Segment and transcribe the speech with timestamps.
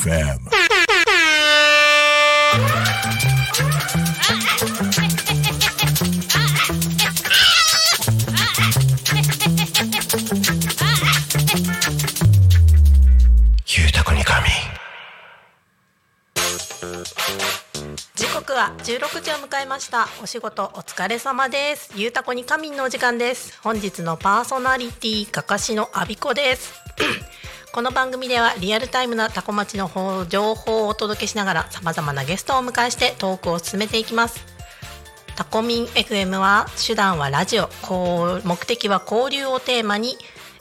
[0.00, 0.38] FM.
[13.66, 14.48] ゆうたこに神。
[18.14, 20.08] 時刻は16時を迎えました。
[20.22, 21.92] お仕事お疲れ様です。
[21.94, 23.58] ゆうたこに仮眠のお時間です。
[23.62, 26.72] 本日のパーソナリティかかしのあびこです
[27.72, 29.88] この番組ではリアルタイムなタコ町の
[30.28, 34.44] 情報をお届けしながら様々なゲストをお迎えしてトークを進めていきます。
[35.36, 37.68] タコミン FM は手段はラジオ。
[37.82, 40.16] こう目的は交流をテーマに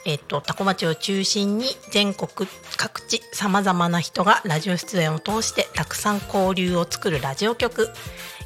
[0.06, 7.90] えっと、タコ町を中心に全国各地さまざまな人がラジオ出演を通してたくさん交流を作るラジオ局。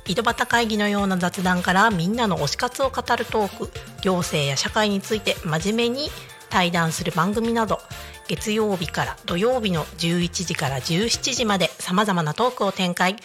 [0.07, 3.70] 井戸端会議のような雑談からみんなの推し活を語るトーク。
[4.02, 6.10] 行政や社会について真面目に
[6.49, 7.79] 対談する番組など
[8.27, 13.16] 月曜日から土曜日の11時から17時までさまざまなトークを展開。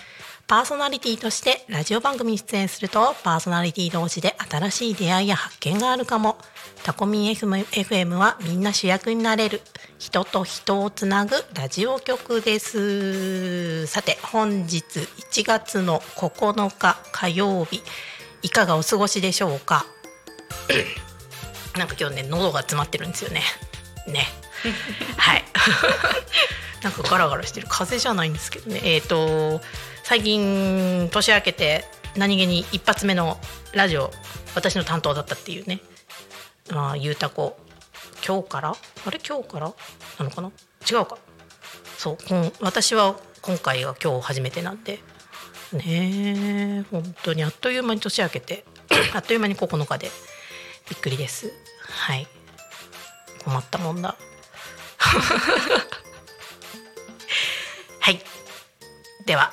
[0.46, 6.38] パーソナリティとしてラジオ番組に出演するとパーソナリティ同士で新しい出会いや発見があるかも。
[6.84, 9.60] タコミン FM, はみんな主役になれる。
[9.98, 13.86] 人と人をつなぐラジオ局です。
[13.88, 14.84] さて本日
[15.32, 17.82] 1月の9日火曜日
[18.40, 19.84] いかがお過ごしでしょうか？
[21.76, 23.42] なんか今日ね喉が詰まってるんですよね。
[24.06, 24.26] ね
[25.16, 25.44] はい。
[26.82, 27.66] なんかガラガラしてる。
[27.68, 28.80] 風邪じゃないんですけどね。
[28.84, 29.60] えっ、と
[30.04, 31.84] 最近年明けて
[32.16, 33.38] 何気に一発目の
[33.72, 34.12] ラジオ
[34.54, 35.80] 私の担当だったっていうね。
[36.70, 37.58] まあゆうたこ。
[38.26, 38.70] 今日から？
[39.06, 39.20] あれ？
[39.26, 39.72] 今日から？
[40.18, 40.50] なのかな？
[40.90, 41.18] 違うか。
[41.96, 45.00] そうこん私は今回が今日初めてなんで。
[45.72, 47.42] ね本当に。
[47.44, 48.64] あっという間に年明けて。
[49.14, 50.10] あっという間に9日で
[50.88, 51.52] びっくりです。
[51.88, 52.26] はい。
[53.44, 54.16] 困ったもんだ。
[58.00, 58.20] はい。
[59.26, 59.52] では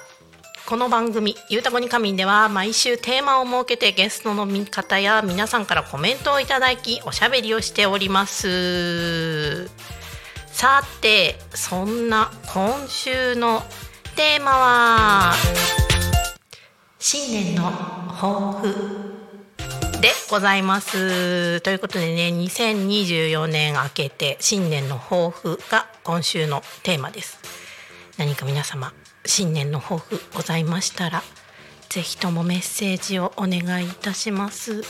[0.66, 9.70] この番組「ゆうたこに仮眠」では毎週テーマを設けてゲストの方や皆さんからコメントをいただきおしゃべりをしております。
[10.52, 13.64] さてそんな今週の
[14.16, 15.34] テーマは
[16.98, 17.72] 新年の
[18.20, 19.05] 抱負。
[20.06, 21.62] でございます。
[21.62, 27.40] ということでね2024年明けて新年の抱負が今週のテーマです。
[28.20, 28.94] 何か皆様
[29.26, 31.24] 新年の抱負ございましたら
[31.90, 34.84] ぜひともメッセージをお願いいたします。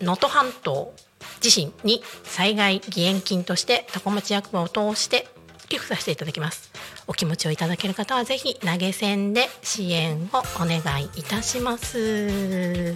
[0.01, 0.93] 能登半島
[1.41, 5.29] 地震に災害義援金としてタコ町役場を通して
[5.69, 6.71] 寄付させていただきます。
[7.07, 12.95] お気持ちをいただける方はぜひ投げ銭で支援をお願いいたします。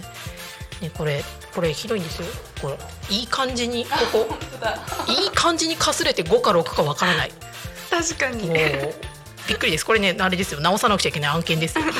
[0.81, 1.23] ね、これ
[1.53, 2.27] これ広いんですよ。
[2.61, 2.77] これ
[3.15, 4.37] いい感じにここ。
[5.07, 7.31] いい感じにかすれて5か6かわからない。
[7.89, 8.49] 確かに。
[9.47, 9.85] びっくりです。
[9.85, 10.59] これねあれですよ。
[10.61, 11.85] 直さなくちゃいけない案件ですよ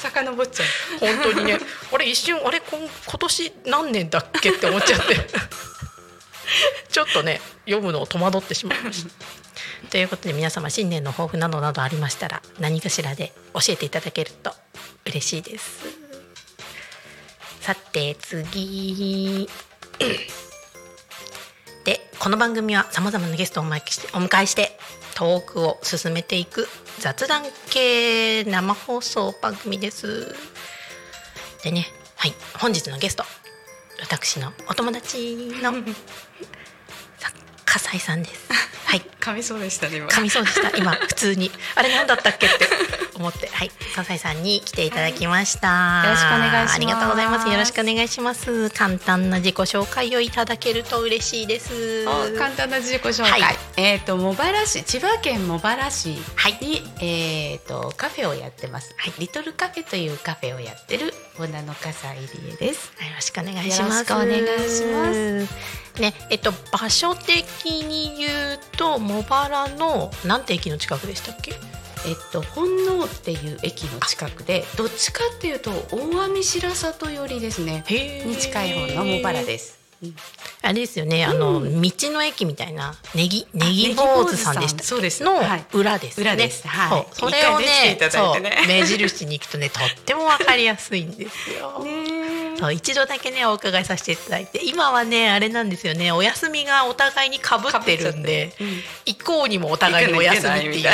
[0.00, 0.66] 遡っちゃう
[0.98, 1.58] 本当にね
[1.92, 2.88] あれ一瞬あれ今
[3.18, 5.16] 年何年だっけって思っちゃって
[6.90, 9.10] ちょっとね読むのを戸惑ってしまいました。
[9.90, 14.52] ということで皆様新年の抱負などなどありましたら何かしらで教えていただけると
[15.06, 15.84] 嬉しいです。
[17.60, 19.48] さて次
[21.84, 24.78] でこの番組はさまざまなゲストをお迎えして
[25.20, 26.66] トークを進めていく
[26.98, 30.34] 雑談系生放送番組です。
[31.62, 31.84] でね、
[32.16, 33.24] はい、本日のゲスト
[34.00, 35.72] 私のお友達の
[37.70, 38.52] 笠井さんです。
[38.84, 40.08] はい、噛みそうでしたね今。
[40.08, 40.76] 噛みそうでした。
[40.76, 41.52] 今 普通に。
[41.76, 42.68] あれ何だったっけって
[43.14, 43.48] 思って。
[43.52, 43.70] はい。
[43.94, 46.74] 笠井さんに来ていただきました、はいよろしくお願いします。
[46.74, 47.48] ありがとうございます。
[47.48, 48.70] よろしくお願いします。
[48.70, 52.04] 簡単な自己紹介をいただけると嬉しいです。
[52.08, 53.56] お簡単な自己紹介、はい。
[53.76, 56.58] えっ、と茂原市千葉県茂原市に、はい。
[57.00, 59.12] えっ、とカフェをやってます、はい。
[59.18, 62.88] リトルカフェというカフェをやってるオーナーの笠井理恵です。
[62.88, 64.12] よろしくお願いします。
[64.12, 64.36] お願い
[64.68, 66.00] します。
[66.00, 71.54] ねえっと場所的に言うと茂原のなんて駅の近くでしたっけ？
[72.06, 77.84] えっと本能っていう駅の近くでどっちかっていうと大網白里寄りですね。
[77.88, 79.79] に近い方の茂原です、うん
[80.62, 85.22] あれですよね、あの道の駅みたいなネギネギ坊主さんでしたそうです。
[85.22, 85.64] のはい。
[85.74, 86.22] 裏ですね。
[86.22, 86.66] 裏です。
[86.66, 87.06] はい。
[87.12, 87.98] それをね
[88.40, 91.84] ね、目印に行くとねとってもわかりやすいんですよ。
[91.84, 92.19] ね
[92.60, 98.68] そう一度だけねお伺いさせていただいて今はねあれなんですよねお休みがお互いにかぶってるんで、うん。
[99.06, 100.84] 以降にもお互いにお休みっていうので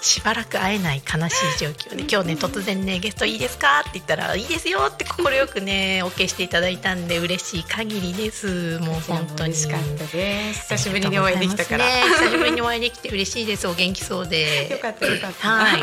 [0.00, 3.80] しばらく会えない悲しい状況で今日ね突然ねゲストいいですか？
[3.80, 8.78] って言ったらいいですよって快くね OK していただいたんで嬉しい限りです。
[8.78, 9.50] もう本当に。
[9.50, 10.62] 嬉しかったです。
[10.74, 12.02] 久しぶりにお会いできたから、ね。
[12.18, 13.68] 久しぶりにお会いできて嬉しいです。
[13.68, 14.70] お元気そうで。
[14.70, 15.48] よかったよかった。
[15.48, 15.82] はい。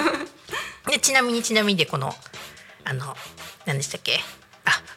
[0.91, 2.13] でちなみにちなみにでこの
[2.85, 3.13] あの
[3.65, 4.13] 何でしたっけ？
[4.15, 4.46] あ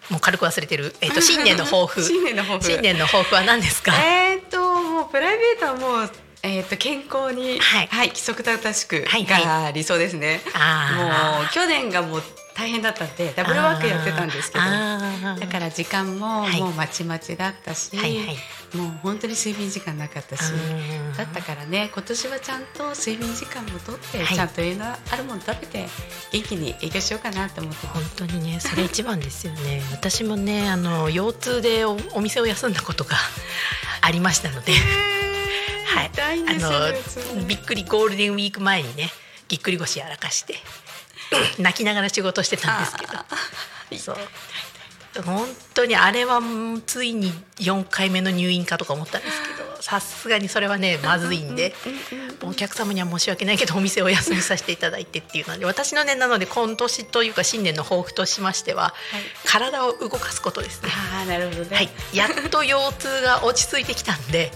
[0.08, 2.02] もう軽く忘れてる、えっと 新年の抱負。
[2.02, 2.64] 新年の抱負。
[2.64, 3.92] 新年の抱負は何ですか？
[3.94, 6.10] えーっともうプライベートはもう
[6.42, 9.44] えーっと健康にはい規則正しくはいはい。
[9.44, 10.40] が理想ですね。
[10.54, 11.38] あー。
[11.40, 12.22] もう去年がもう
[12.60, 14.64] 大変だったんでダブルワークやってたんですけど。
[14.64, 16.60] だから時間もはい。
[16.60, 18.76] もうまちまちだったし、はいはい。
[18.76, 20.56] もう本当に睡眠時間なかったしう
[21.12, 21.16] ん。
[21.16, 24.36] だったからね今年はちゃんと睡眠時間もとって、はい。
[24.36, 25.86] ちゃんと栄養のあるもの食べて
[26.32, 29.82] 元気に営業しようかなと思って本当にねそれ一番ですよね。
[29.90, 33.16] 私もねあの腰痛でおお店を休んだことが
[34.02, 34.74] ありましたので。
[35.86, 36.10] はい。
[36.18, 39.10] あのびっくりゴールデンウィーク前にね
[39.48, 40.54] ぎっくり腰やらかして
[41.58, 43.12] 泣きながら仕事してたんですけど。
[43.98, 44.16] そう。
[45.24, 51.74] 本当にあれはもうついに4回目の入院かとか思ったんですけどさすがにそれはねまずいんで
[52.44, 58.94] お客様には申し訳ないけどお店をお休みさせていただいてっていうので私のねなので今年というか新年の抱負としましては、
[59.44, 60.90] 体を動かすことですね。
[60.92, 61.76] ああなるほどね。
[61.76, 64.52] はい、やっと腰痛が落ち着いてきたんで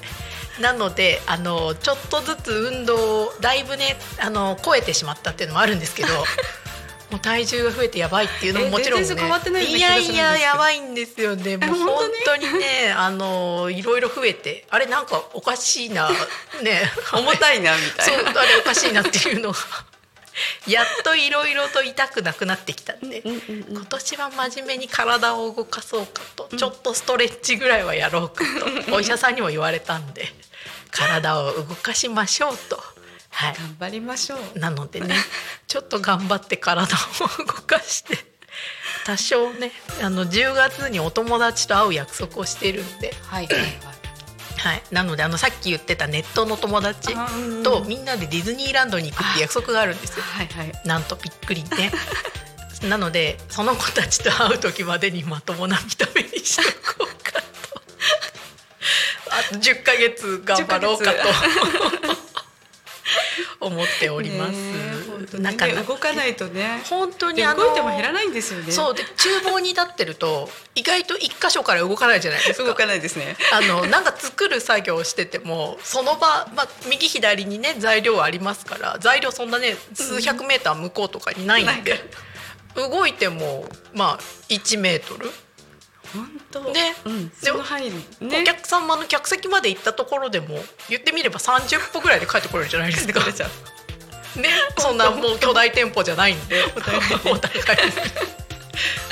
[0.61, 6.09] なのであのちょっとずつ運動をだいぶねあの超えてしまったっていうのもあるんですけど
[7.15, 9.15] もう体重が増えてやばいっていうのもえもちろんね。
[9.15, 11.59] 変わってないいやいややばいんですよね。
[11.59, 14.67] もう本本当にねあのいろいろ増えて。
[14.69, 16.91] あれなんかおかしいなね。
[17.15, 18.33] 重たいなみたいな。
[18.33, 19.59] そうあれおかしいなっていうのが。
[20.67, 28.45] やっといろいろと痛くなくなってきたんで、今年は真面目に体を動かそうかと、ちょっとストレッチぐらいはやろうか
[28.89, 28.97] と。
[28.97, 30.27] お医者さんにも言われたんで。
[30.91, 32.94] 体を動かしましょうと。
[33.35, 34.59] はい、頑張りましょう。
[34.59, 35.17] なのでね
[35.67, 38.19] ちょっと頑張って体を動かして
[39.05, 47.15] 多少ねあの10月にお友達と会う約束をしているんで、はいはいなのであのさっき言ってたネットの友達
[47.63, 50.23] とみんなでディズニーランドに行くって約束があるんですよ。
[50.23, 50.73] はいはい。
[50.87, 51.93] なんとびっくりね。
[52.89, 56.63] なのでその子たちと会う時までにまともな見た目にしと
[56.97, 57.41] こうかと。
[59.31, 62.34] あと10ヶ月頑張ろうかと
[63.61, 65.39] 思っております。
[65.39, 66.83] なかなか動かないとね。
[66.89, 68.73] 本当に動いても減らないんですよね。
[68.73, 72.67] そうで厨房に立ってると意外と一箇所から動かないじゃないですか。
[72.67, 73.37] 動かないですね。
[73.53, 82.05] あのなんか作る作業をしててもその場、まあ、右左にね材料ありますから材料そんなね数百メーター向こうとかにないんで、
[82.75, 84.19] 動いてもまあ
[84.49, 85.31] 1メートル。
[86.73, 86.95] ね。
[87.05, 87.29] うん。
[87.29, 88.43] でその範囲にね。
[88.43, 93.21] お客様の客席まで行ったところでも言ってみれば30歩ぐらいで帰ってこれるじゃないですか。
[94.41, 96.65] ね、そんなもう巨大店舗じゃないんで。
[96.75, 97.81] お互い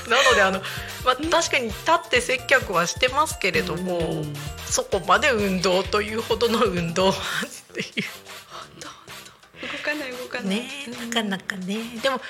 [0.08, 0.60] なのであの、
[1.04, 4.34] まあ、確かに立って接客はしてますけれども、うん。
[4.68, 7.84] そこまで運動というほどの運動はってい
[9.62, 10.44] 動かない動かない。
[10.44, 10.68] うね
[11.08, 11.78] なかなかね。
[12.02, 12.20] でも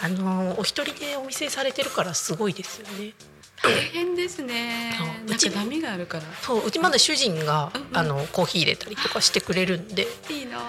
[0.00, 3.12] あのお一人でお店されてるからすごいですよね。
[3.62, 5.06] 大変ですねそう。
[5.28, 6.24] なんか波があるから。
[6.42, 10.62] そううちまだ主人が、うんうんあのコーヒー入れたりとかしてくれるんでいいなあ。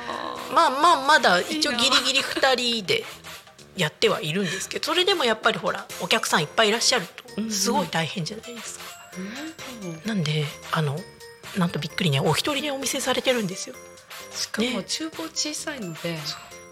[0.54, 3.04] まあまあまだ一応ギリギリ2人で
[3.76, 7.06] やってはいるんですけどそれでもやっぱりほらお客さんいっぱいいらっしゃる
[7.38, 8.86] うんうんとすごい大変じゃないですか。
[9.18, 10.98] うんなんであの
[11.58, 13.76] なんとびっくりねお一人でお店されてるんですよ。
[14.32, 16.18] しかも厨房小さいので、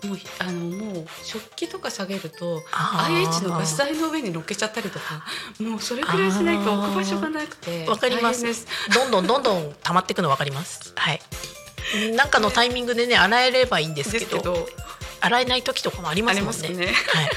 [0.03, 5.23] もうあのもう食器とか下げると IH のガス台の上に乗っけちゃったりとか
[5.59, 8.45] もうそれくらいしないと置く場所がなくてわかります
[8.93, 10.93] どんどんどんどん 溜まっていくのわかります。
[10.95, 11.21] はい。
[12.15, 14.69] なんかのタイミングでね洗えればいいんですけど
[15.19, 16.69] 洗えない時とかもありますもんね。
[16.69, 16.91] ねは
[17.23, 17.29] い。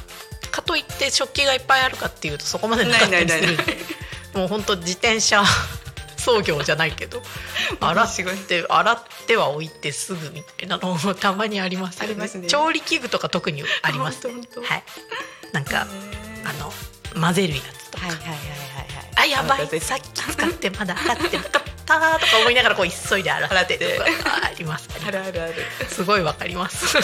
[0.50, 3.56] かといって食器がいっぱいあるかっていうとそこまでなかったりする
[4.34, 5.44] もう本当自転車
[6.30, 7.22] 操業じゃないけど
[7.80, 14.82] 洗って洗っては置いてすぐみたいなのもたまにありますよねますね調理器具とか特にあります本当本当はい
[15.52, 16.52] なんかあ
[17.14, 24.06] の混ぜるやつとかはいはいはいはいはいあやばいさっき使ってまだ洗ってなかったとか思いながらこう急いで洗ってとか
[24.44, 25.54] ありますああるあるある
[25.88, 26.96] すごいわかります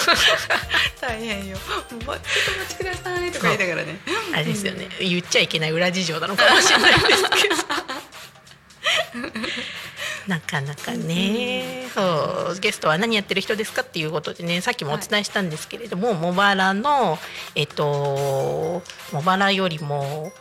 [1.00, 3.99] 大変よもうちょっとお待ちくださいとか言いながらね
[4.33, 7.86] あれですよね言っちゃいけない裏事情なのかもしれないですけど
[10.26, 17.18] なかなかね、そうゲストは何やってる人ですかっていうことでねさっきもお伝えしたんですけれども、茂原の
[17.54, 18.82] えっと
[19.12, 20.32] 茂原よりも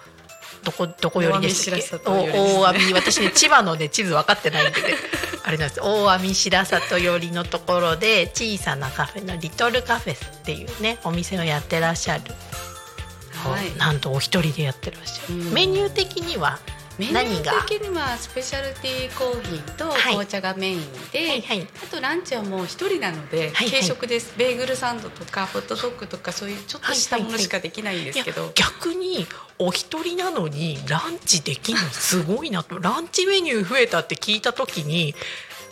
[0.63, 2.09] どこどこよりでしたっけ？
[2.09, 2.93] 大網ねお大網。
[2.93, 4.95] 私ね千葉ので地図分かってないんでね。
[5.45, 5.81] あれなんです。
[5.81, 12.23] 大網白里寄りのところで小さなカフェのリトルカフェスっていうねお店をやってらっしゃる、
[13.47, 13.77] はい。
[13.77, 15.53] なんとお一人でやってらっしゃる、うん。
[15.53, 16.57] メニュー的には
[16.97, 20.01] メニュー的にはスペシャルティーコーヒーとはい。
[20.01, 20.79] 紅茶がメイン
[21.11, 21.67] で、はいはい。
[21.83, 24.33] あとランチはもう一人なので、はい軽食です。
[24.37, 32.79] ベーグルサンドとかホットドッグとかそういうちょっとしたものしかできないんですけど、いや逆にお一人なのにランチできるのすごいなと。
[32.79, 35.15] ランチメニュー増えたって聞いた時に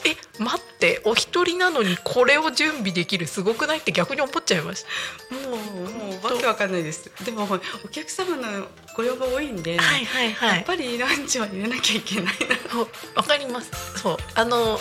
[0.05, 4.85] え待ってお一人なのにこれを準備できるすごくないって逆に思っちゃいまし
[5.29, 5.35] た。
[5.35, 7.11] もうもうわけわかんないです。
[7.23, 7.47] でも
[7.85, 10.55] お客様のご要望多いんで、はいはいはい。
[10.57, 12.33] やっぱりランチは入れなきゃいけない
[12.73, 12.79] な。
[13.15, 13.71] わかります。
[13.99, 14.17] そう。
[14.35, 14.79] あの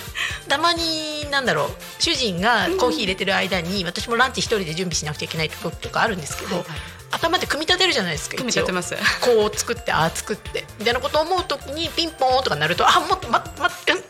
[0.49, 6.79] たまになんだろう主人がコーヒー入れてる間に、私もランチ一人で準備しなくちゃいけない時とかあるんですけど、はいはい
[7.13, 8.97] 頭で組み立てるじゃないですか組み立てます。
[9.21, 10.65] こう作ってああ作って。
[10.79, 13.93] みたいなことを思う時にピンポーンとかなるとあもっと待って待って。
[13.93, 14.03] うん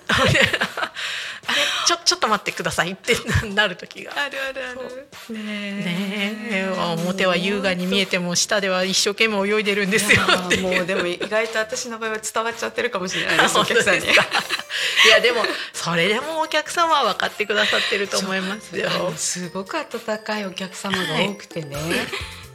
[1.45, 3.17] あれちょちょっと待ってくださいって
[3.53, 4.13] なる時が。
[4.17, 5.35] あるあるある。
[5.35, 6.73] ねねえ。
[6.77, 10.23] 表は優雅に見えても下では一生懸命泳いでるんですよ
[10.61, 14.07] もうでも意外と私の場合は伝わっちゃってるかもしれないですお客さんに。
[14.07, 18.89] いやでもそれでもお客様は分かってくださってると思いますよ。
[19.17, 21.77] すごく温かいお客様が多くてね、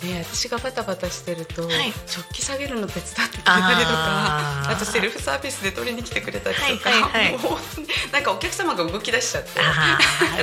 [0.02, 1.92] で私がバタバタしてると、はい。
[2.06, 7.38] 食器下げるの手伝ってくれたりとか あとセルフサービスで取りに来てくれたりとか、はいはいはい。
[7.38, 9.60] もうなんかお客様が動き出しちゃって。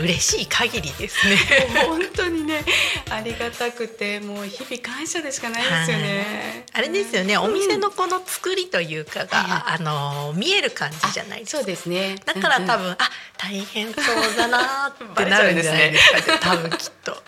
[0.00, 1.36] 嬉しい限りですね。
[1.86, 2.64] 本当にね
[3.10, 6.66] ありがたくてもう日々感謝でしかないですよね。
[6.72, 12.16] あれですよね、お店のこの作りというかが、はいはあの見える感じじゃないそうですね。
[12.24, 16.38] だから多分、分、あ大変そうだなってなるんじゃないですかね。
[16.42, 17.22] 多分きっと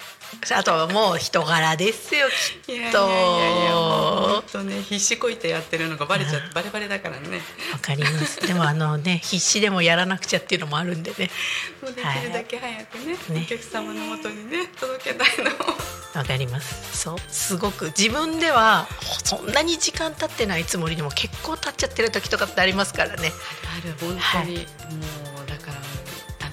[0.54, 2.26] あとはもう人柄ですよ
[2.64, 3.06] きっいやいやいとや
[4.36, 7.40] 本当ね必死こいてやってるのがバレちゃバレバレだからね。
[7.72, 8.46] わかります。
[8.46, 11.30] でもあのね必死でもやらなくちゃっていうのもあるんでね。
[11.82, 13.04] もうできるだけ早くね、
[13.40, 15.96] ねお客様のもとにね届けたいのを。
[16.16, 16.98] わかります。
[16.98, 17.16] そう。
[17.28, 17.86] すごく。
[17.86, 18.86] 自分では
[19.24, 23.32] そんなに時間経ってないつもりでも結構経っちゃってる時とかってありますからね。
[23.76, 23.94] ある。
[24.00, 25.35] 本当に、もうだからあ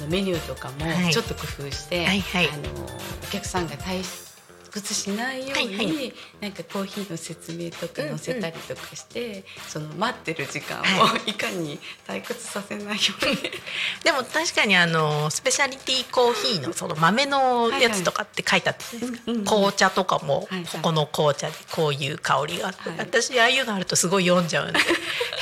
[0.04, 2.50] のメニューとかはいもちょっと工夫して、はいはい。
[2.50, 2.64] あの
[3.24, 4.04] お客さんが退
[4.72, 11.34] 屈しないように、はいはなんかコーヒーの説明とか載せたりとかして、その待ってる時間をはい。
[11.34, 13.38] かに退屈させないように。
[14.04, 20.66] でも確かにあのスペシャリティコーヒーのその豆のやつとかって書いてあったじゃないですか、うんうんうん紅茶とかもはいはい。
[20.66, 23.00] ここの紅茶でこういう香りがあって、はい。
[23.00, 24.80] 私ああいうのあるとすごい読んじゃうんで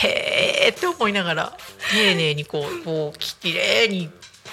[0.04, 1.58] へーって思いながら
[1.92, 4.10] 丁寧にこうこうきれいに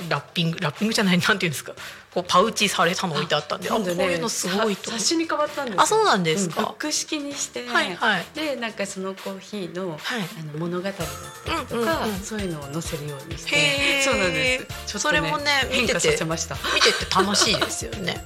[0.09, 1.73] ラッピングラッピングじゃないなんていうんですか。
[2.13, 5.83] こうパウチされたの置いてあったんであこういうのすごいと冊子に変わったんですよ。
[5.83, 6.63] あそうなんですか。
[6.63, 8.25] ブック式にして、はいはい。
[8.35, 9.99] でなんかそのコーヒーの,、はい。
[10.41, 12.21] あの物語だったりとか、うんうんうん。
[12.21, 14.03] そういうのを載せるようにして。
[14.03, 14.67] そうなんです。
[14.67, 18.25] ちょっと、それもね見てて見てて楽しいですよね。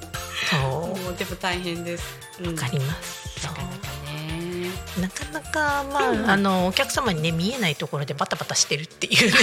[0.49, 2.03] そもうでも大変です。
[2.41, 3.39] わうわかります。
[3.39, 3.53] そう。
[3.53, 4.71] なかなかね。
[4.99, 6.29] なかなかまあ、うん。
[6.29, 9.37] あのお客様にね見えないところでバタバタしてるっていうね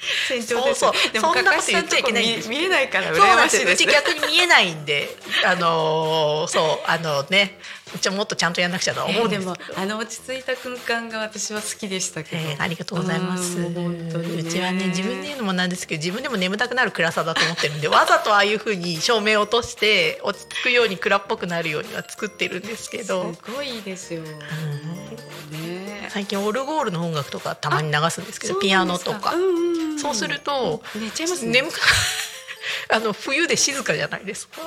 [0.28, 0.80] 成長です。
[0.80, 1.12] そうそう。
[1.12, 3.62] でもそんなこと言っちゃいけない見見えないからそう羨なんです。
[3.62, 5.14] ようち逆に見えないんで
[5.44, 7.58] あのーそうあのね。
[8.00, 9.40] ちょもっとちゃんとやんなくちゃとは思うんです。
[9.40, 13.58] けど、あの落ち着いた空間が私は好きでしたけど、えーありがとうございます。
[13.58, 23.34] うちはね自分で言うのもなんですけど自分でも眠たくなる暗さだと思ってるんで わざとああいう風に照明を落として落ち着くように暗っぽくなるようには作ってるんですけど。
[23.34, 24.22] すごいいいですよ。
[24.22, 24.38] ね
[26.12, 29.32] 最近オルゴールの音楽とかたまに流すんですけどピアノとか、
[29.96, 31.52] そうすると寝ちゃいますね。
[31.52, 31.78] 眠く
[32.92, 34.60] あの冬で静かじゃないですか。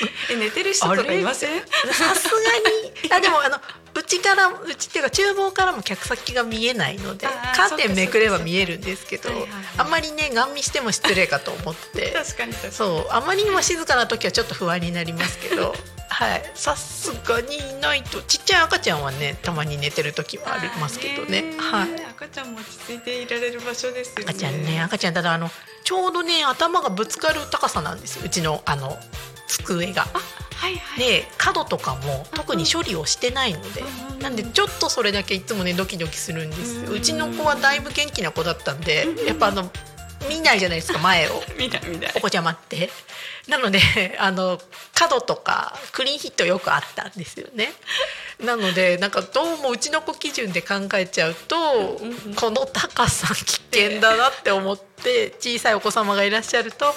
[0.30, 1.60] え寝てる人とかいません？
[1.92, 2.38] さすが
[3.08, 3.10] に。
[3.12, 3.60] あでもあの
[3.96, 12.10] うちからうちっていうか厨房からも客先が見えないのでカーテンめくれば見えるんですけどはいはいはいあんまりねガン見しても失礼かと思って。
[12.16, 12.74] 確かに確かに。
[12.74, 15.74] そうあまりにも静かな時はちょっと不安になりますけど
[16.08, 16.50] はい。
[16.54, 18.22] さすがにいないと。
[18.22, 21.54] ちっちゃい赤ちゃんはねたまに寝てる時はありますけどね。
[21.58, 21.88] はい。
[22.10, 24.24] 赤ちゃんも落ち着いていられる場所ですよね。
[24.28, 25.50] 赤ちゃんね赤ちゃんただあの
[25.84, 28.22] ちょうどね頭がぶつかる高さなんですよ。
[28.24, 28.98] うちのあの
[29.58, 30.06] 机が。
[30.54, 30.98] はいはい。
[30.98, 39.70] で角とかも特に処理をしてないので、うんなんでちょっとそれだけいつもねドキドキするんですよ、うんうちの子はだいぶ元気な子だったんで、やっぱあの
[40.28, 41.42] 見ないじゃないですか前を。
[41.58, 42.90] 見ない見ないお子ちゃまって。
[43.48, 43.78] なので
[44.18, 44.58] あの
[44.94, 47.72] 角とかクリーンヒットよくあったんですよね。
[48.40, 52.00] なのでなんかどうもうちの子基準で考えちゃうと、
[52.36, 56.94] この高さ危険だなって思って小さいお子様がいらっしゃると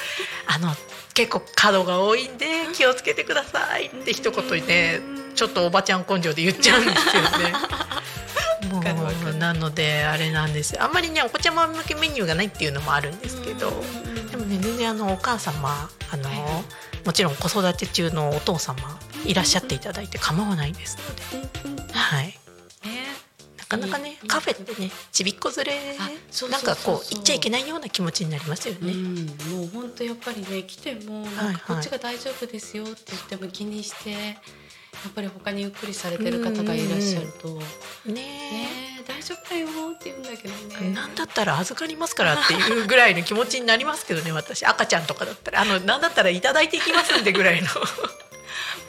[0.47, 0.75] あの
[1.17, 4.99] 結構角が多いんで気をつけてくださいって一言ね
[5.33, 7.53] ちょっとおばちゃん根性で言っちゃうんですよね。
[8.69, 10.83] もうるなのであれなんですよ。
[10.83, 13.71] あんまりねお子ちゃま向けメニューがないっていうのもあるんですけど、
[14.29, 16.37] でもね全然あのお母様あの、はい。
[17.05, 20.97] もちろん子育て中のお父様いらっしゃっていただいて構わないです
[21.33, 22.37] ので、はい、
[23.67, 25.97] かなかねいいカフェってねちびっこ連れ
[26.49, 28.91] なんかこう行っちゃいけないような気持ちになりますよね。
[28.91, 37.59] うん、もう本当やっぱりね来てもはいなんかこっちが大丈夫ですよって言っても気にして、やっぱり他にゆっくりされてる方がいらっしゃると
[38.05, 38.69] 「ねね
[38.99, 40.89] え大丈夫だよ」って言うんだけどね。
[40.91, 44.65] なんだったら預かりますからっていうぐらいの気持ちになりますけどね私。
[44.65, 45.61] 赤ちゃんとかだったら。
[45.61, 47.67] あのなんだったらいただいていきますんでぐらいの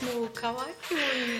[0.03, 0.59] もう可愛い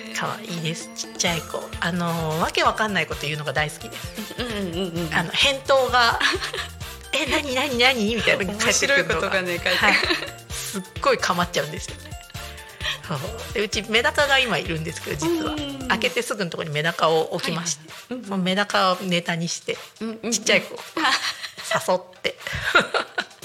[0.09, 0.15] ね。
[0.15, 0.89] 可愛いです。
[0.95, 1.61] ちっちゃい子。
[1.79, 4.35] あのわけわかんないこと言うのが大好きです。
[4.37, 5.13] うんうんうんうん。
[5.13, 6.19] あの返答が
[7.13, 9.95] 「え何何何?」みたいな面白いことがね書いてはい、
[10.49, 12.09] すっごいかまっちゃうんですよね。
[13.53, 15.53] でうちメダカが今いるんですけど実は。
[15.53, 19.75] うん開けてすぐのところにメダカを置きまして、はいはいうんもうメダカをネタにして
[20.31, 20.75] ちっちゃい子。
[20.75, 20.79] を
[21.87, 22.35] 誘って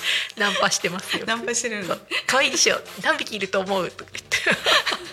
[0.37, 1.25] ナンパしてますよ。
[1.27, 1.97] ナンパしてるの？
[2.27, 2.81] 可愛いでしょ？
[3.03, 3.91] 何匹いると思う？
[3.91, 4.39] とか言って。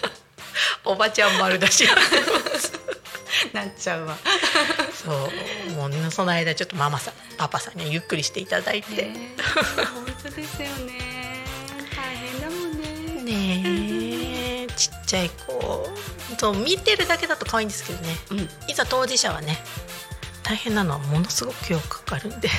[0.86, 1.88] おばちゃん丸出し。
[3.54, 4.18] なっちゃうわ。
[4.94, 5.12] そ
[5.70, 5.72] う。
[5.72, 9.12] もうねその間ちょっとママさんパパさんにはゆっくりしていただいて、
[9.94, 11.44] 本当ですよね。
[11.96, 13.24] 大変だもんね。
[13.24, 14.74] ねえ。
[14.76, 15.90] ちっちゃい子。
[16.40, 18.16] そう見てるだけだと可愛いんですけどね。
[18.32, 18.50] うん。
[18.68, 19.58] いざ当事者はね
[20.44, 22.50] 大変なのはものすごくよくかかるんで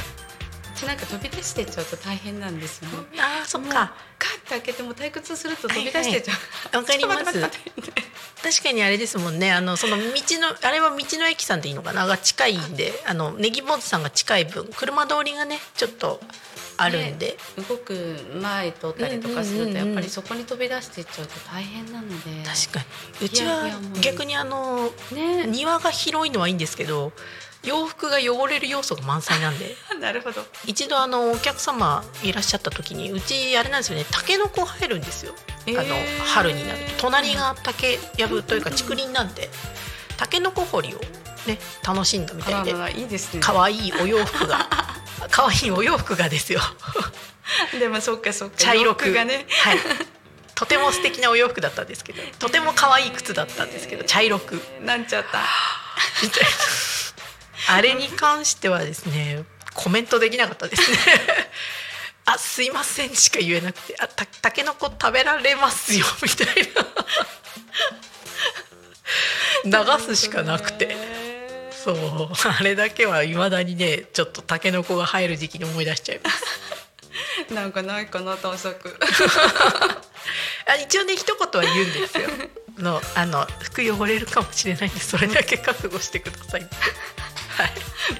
[0.82, 2.96] 私なんか飛び出してっちゃうと大変なんですよね。
[3.18, 3.94] あーそっか。
[4.18, 6.32] カッて開けても退屈すると飛び出してっちゃ
[6.74, 6.76] う。
[6.78, 7.40] わかります
[8.42, 9.52] 確かにあれですもんね。
[9.52, 12.08] あのその道のあれは道の駅さんでいいのかな？
[12.08, 16.20] が近いんであのネギ坊主さんが近い分車通りがねちょっと
[16.78, 17.36] あるんで、
[17.68, 22.14] 動く前通ったりとかするとやっぱりそこに飛び出していっちゃうと大変なので。
[22.44, 22.84] 確か
[23.20, 23.26] に。
[23.26, 23.68] うちは
[24.00, 25.46] 逆にあのね。
[25.46, 27.12] 庭が広いのはいいんですけど
[27.64, 29.76] 洋服が汚れる要素が満載なんで。
[30.00, 30.44] なるほど。
[30.66, 34.04] 一度あのお客様いらっしゃった時にうちあれなんですよね。
[34.10, 35.34] タケノコ入るんですよ、
[35.66, 35.80] えー。
[35.80, 35.96] あの
[36.26, 37.02] 春になると。
[37.02, 39.50] 隣が竹やぶというか竹林なんで。
[40.16, 41.00] タケノコ掘りを
[41.46, 42.72] ね楽しんだみたいで。
[42.72, 43.40] あららいいですね。
[43.42, 44.68] 可愛いお洋服が。
[45.30, 46.60] 可愛いお洋服がですよ。
[47.78, 48.56] でもそっかそっか。
[48.56, 49.12] 茶色く。
[49.12, 49.46] がね。
[49.48, 49.78] はい。
[50.54, 52.22] とても素敵なお洋服だったんですけど。
[52.38, 54.04] とても可愛い靴だったんですけど。
[54.04, 54.62] 茶色く。
[54.82, 55.40] なんちゃった。
[56.22, 56.48] みたいな
[57.68, 59.44] あれに関してはですね
[59.74, 60.96] コメントできなかったですね。
[62.24, 66.46] あすいませんしか言えなくてあたたけのこ食べられますよみたい
[69.64, 69.84] な。
[69.98, 70.96] 流すしかなくて。
[71.72, 72.30] そう。
[72.48, 76.44] あれだけはいまだにねちょっとたけのこが入る時期に思い出しちゃいます。
[77.52, 78.98] なんかないかな探索。
[80.66, 82.28] あ一応ね一言は言うんですよ。
[82.78, 86.62] のあの服汚れるかもしれないんでそれだけ覚悟してください。
[86.62, 86.76] って
[87.52, 87.70] はい。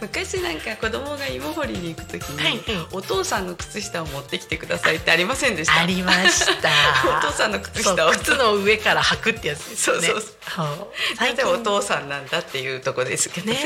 [0.00, 2.76] 昔なんか子供が芋掘りに行く時に、はい。
[2.76, 5.80] はいお父さんの靴下を持ってきてくださいってありませんでした？
[5.80, 6.70] ありました。
[7.18, 8.10] お父さんの靴下を。
[8.12, 10.06] 靴の上から履くってやつですよね。
[10.08, 11.54] そうそうそう。
[11.54, 13.58] お父さんなんだっていうとこですけどね。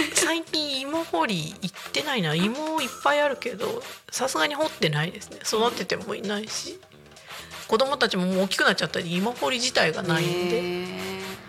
[0.00, 0.16] え。
[0.16, 2.34] 最近芋掘り行ってないな。
[2.34, 5.38] 芋いっぱいあるけどさすがに掘ってないですね。
[5.44, 6.80] 育ててもいないし。
[7.68, 10.62] 子供たちももう大きくなっちゃったり芋掘り自体がないんで、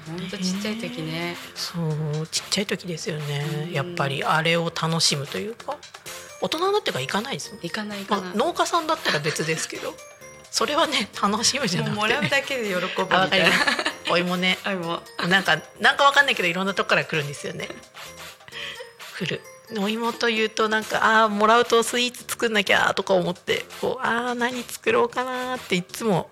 [0.07, 1.35] 本当ちっちゃい時ね。
[1.55, 3.69] そうちっちゃい時ですよね。
[3.71, 5.77] やっぱりあれを楽しむというか。
[6.41, 9.93] 大人になってから行かないですもん、行かない行かまあ農家さんだったら別ですけど。
[10.51, 13.49] それはね楽しむじゃなくて、ね、もらうだけで喜ぶみたいな。
[14.11, 14.59] お芋ね。
[14.63, 17.69] あもなんかなんかわかんないけどいろんなとこから来るんですよね。
[19.17, 19.41] 来る。
[19.79, 26.29] お芋というとなんかああもらうとスイーツ作んなきゃとか思ってこうああ何作ろうかなっていつも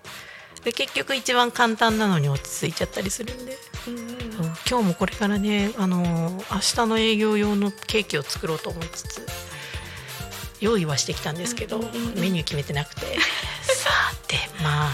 [0.64, 4.22] で結局一番簡単なのに落ち着いちゃったりするんで、うん
[4.68, 9.26] 今日もこれからねあのー明日の営業用のケーキを作ろうと思いつつ
[10.60, 12.20] 用意はしてきたんですけど、うんうんうんうん。
[12.20, 13.18] メニュー決めてなくて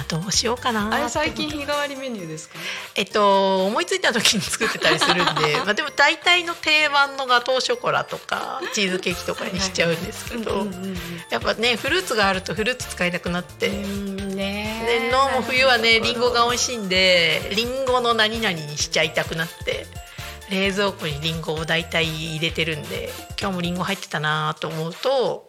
[0.00, 0.92] あどうしようかな。
[0.94, 2.54] あれ最近日替わりメニューですか？
[2.94, 10.66] えっと、思いついた時に作ってたりするんで まあでも大体の定番のガトーショコラとかチーズケーキとかにしちゃうんですけど
[11.30, 13.68] やっぱねフルーツがあるとフルーツ使いたくなって。
[13.68, 19.86] うんねで脳も冬はねりんごが美味しいんでりんごの何々にしちゃいたくなって。
[20.50, 25.46] 冷蔵庫にりんごを大体入れてるんで今日もりんご入ってたなと思うと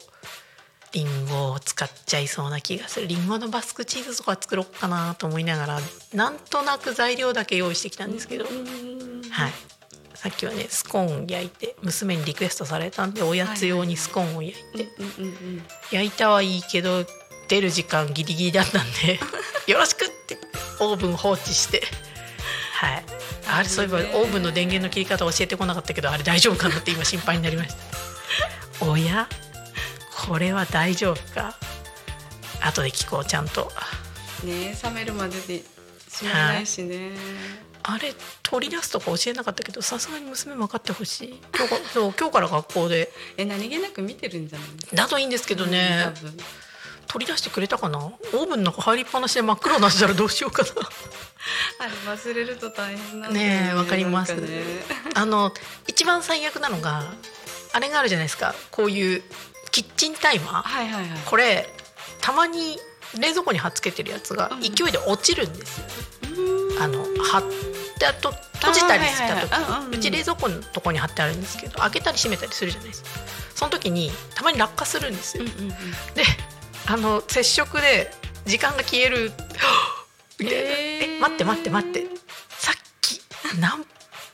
[0.94, 3.08] りんごを使っちゃいそうな気がする。
[3.08, 5.80] りんごのバスクチーズとか作ろうかなと思いながら
[6.14, 9.52] なんとなく材料だけ用意してきたんですけど、うんはい。
[10.16, 14.90] さっきはねスコーン焼いて娘にリクエストされたんでおやつ用にスコーンを焼いて、
[15.92, 17.06] 焼いたはいいけど
[17.48, 19.20] 出る時間ギリギリだったんで
[19.72, 20.48] よろしくって言って
[20.80, 21.84] オーブン放置して。
[22.74, 23.04] はい。
[23.52, 27.74] あれそういえばオーブンの電源の切り方教えてこなかったけどあれ大丈夫かなって今心配になりまし
[28.80, 28.86] た。
[28.86, 29.28] おや？
[30.28, 31.56] これは大丈夫か。
[32.62, 33.72] 後で聞こうちゃんと。
[34.44, 35.64] ね冷めるまでで
[36.08, 37.12] しまえないしね、
[37.84, 41.42] あれ取り出すとか教えなかったけどさすがに娘も分かってほしい。
[41.56, 43.12] 今日か そう今日から学校で。
[43.38, 44.70] え何気なく見てるんじゃない？
[44.70, 46.38] ですかだといいんですけどね、多分。
[47.08, 47.98] 取り出してくれたかな？
[48.00, 50.70] オーブンの中入りっぱなしで真っ黒になったらどうしようかな。
[51.80, 54.36] あれ忘れると大変なんねえわかります。
[54.36, 54.62] ね。
[55.16, 55.54] あの
[55.88, 57.04] 一番最悪なのが
[57.72, 58.54] あれがあるじゃないですか。
[58.72, 59.24] こういう
[59.72, 60.62] キッチンタイマー？
[60.64, 61.20] はいはいはい。
[61.26, 61.68] これ
[62.22, 62.78] たまに
[63.20, 64.62] 冷蔵庫に貼っつけてるやつがうん。
[64.62, 65.86] 勢いで落ちるんですよ。
[65.88, 66.82] ね、うん。
[66.82, 67.44] あの貼っ
[67.98, 69.90] てあと閉じたりした時、あはいはい。
[69.90, 73.10] はいうち冷蔵庫のとこに貼ってあるんですけど開けたり閉めたりするじゃないですか。
[73.56, 75.70] その時にたまに落下するんですよ、うんうんうん。
[75.70, 75.76] で
[76.88, 78.12] あの接触で
[78.46, 79.32] 時間が消える
[80.40, 82.06] みたいな、え待って待って待って。
[82.50, 83.22] さっき
[83.60, 83.86] 何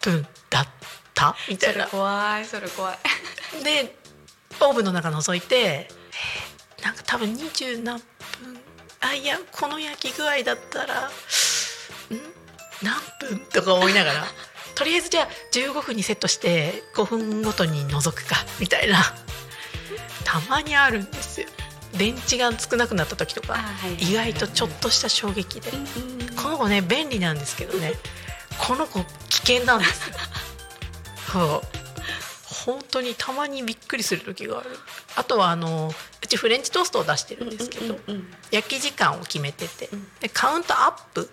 [0.01, 0.67] 分だっ
[1.15, 1.35] た？
[1.49, 2.97] みたそれいな怖いそれ怖い。
[3.63, 3.95] で
[4.61, 8.05] オーブンの中覗いてえーなんか多分二十何分
[9.01, 11.11] あいやこの焼き具合だったらん？
[12.83, 14.25] 何分とか思いながら
[14.75, 19.15] とりあえずじゃあ15分にセットして5分ごとに覗くかみたいな。
[20.25, 21.47] たまにあるんですよ。
[21.93, 23.57] 電池が少なくなった時とか
[23.99, 25.71] 意外とちょっとした衝撃で。
[26.35, 27.93] この子ね便利なんですけどね。
[28.57, 30.15] この子危険なんですよ。
[31.31, 31.84] そう
[32.65, 34.69] 本当にたまにびっくりする時がある。
[35.15, 35.91] あとはあの
[36.23, 37.97] うちフレンチトーストを出してるんですけど、
[38.51, 40.07] 焼き時間を決めててうん。
[40.19, 41.29] でカウントアップ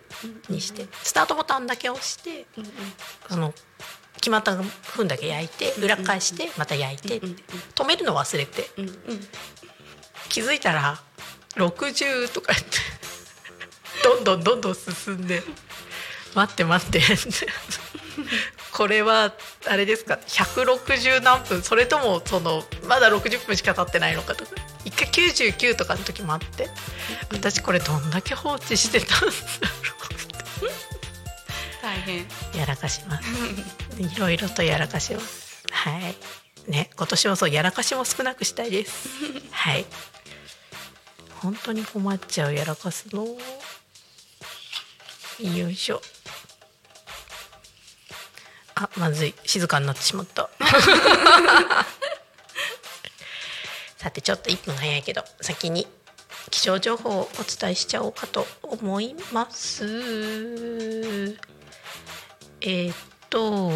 [0.50, 2.72] にしてスタートボタンだけ押してうんうん。
[3.28, 3.54] その
[4.16, 4.56] 決まった
[4.96, 7.26] 分だけ焼いて裏返してまた焼いて
[7.74, 8.70] 止めるの忘れて。
[8.76, 8.96] うんうん。
[10.28, 10.98] 気づいたら
[11.56, 12.78] 60とか言って
[14.02, 15.42] どんどんどんどん進んで
[16.34, 17.00] 待って待って
[18.72, 19.32] これは
[19.66, 21.62] あれですか？160何分？
[21.62, 24.52] それともそのまだ60分しか経ってないのかとか？
[24.84, 26.68] 一回99とかの時もあって
[27.30, 29.20] 私これどんだけ放置してたん？
[29.20, 29.32] だ ろ
[31.82, 32.22] 大変。
[32.22, 33.28] うやらかします。
[34.00, 35.62] いろいろとやらかします。
[35.70, 36.16] はい。
[36.70, 39.08] ね今年はそうやらかしも少なくしたいです。
[39.50, 39.84] はい。
[41.40, 43.26] 本当に困っちゃうやらかすの。
[45.40, 46.00] よいしょ
[48.82, 49.34] あまずい。
[49.44, 50.48] 静かになってしまった。
[53.96, 55.86] さてちょっと1分早いけど先に
[56.50, 59.84] 気象情報をお伝えしちゃおうかと思います。
[62.60, 62.96] えーっ
[63.30, 63.70] と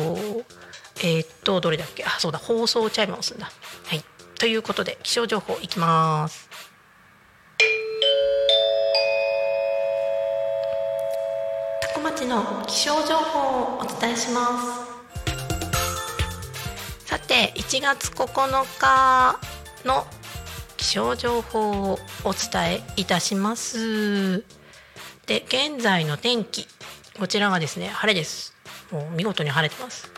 [0.99, 2.05] えーっとどれだっけ？
[2.05, 3.51] あそうだ放送チャイムを押すんだ。
[3.87, 4.03] はい。
[4.39, 6.49] ということで気象情報いきます。
[11.81, 13.41] タコ町の気象情報
[13.77, 14.86] をお伝えします。
[14.86, 14.86] さ
[17.37, 19.39] て1月9日
[19.85, 20.07] の
[20.79, 24.43] 気象情報をお伝えいたします。
[25.27, 26.67] で現在の天気
[27.19, 28.55] こちらがですね晴れです。
[28.91, 30.11] もう見事に晴れてます。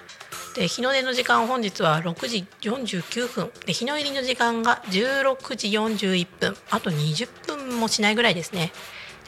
[0.54, 3.50] で日の出の時間本日は6時49分。
[3.66, 6.56] で日の入りの時間が16時41分。
[6.70, 8.70] あと20分もしないぐらいですね。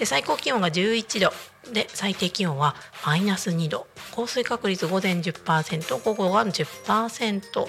[0.00, 1.32] で最高気温が11度。
[1.74, 3.86] で最低気温はマイナス2度。
[4.12, 7.68] 降水確率午前10%午後は10%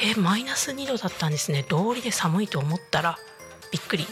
[0.00, 1.66] えマイナス2度だったんですね。
[1.68, 3.18] 道理で寒いと思ったら
[3.72, 4.06] びっくり。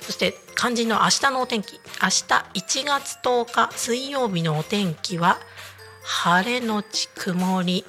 [0.00, 1.74] そして肝心の明日のお天気。
[2.02, 5.38] 明日1月10日水曜日のお天気は
[6.02, 7.84] 晴れのち曇り。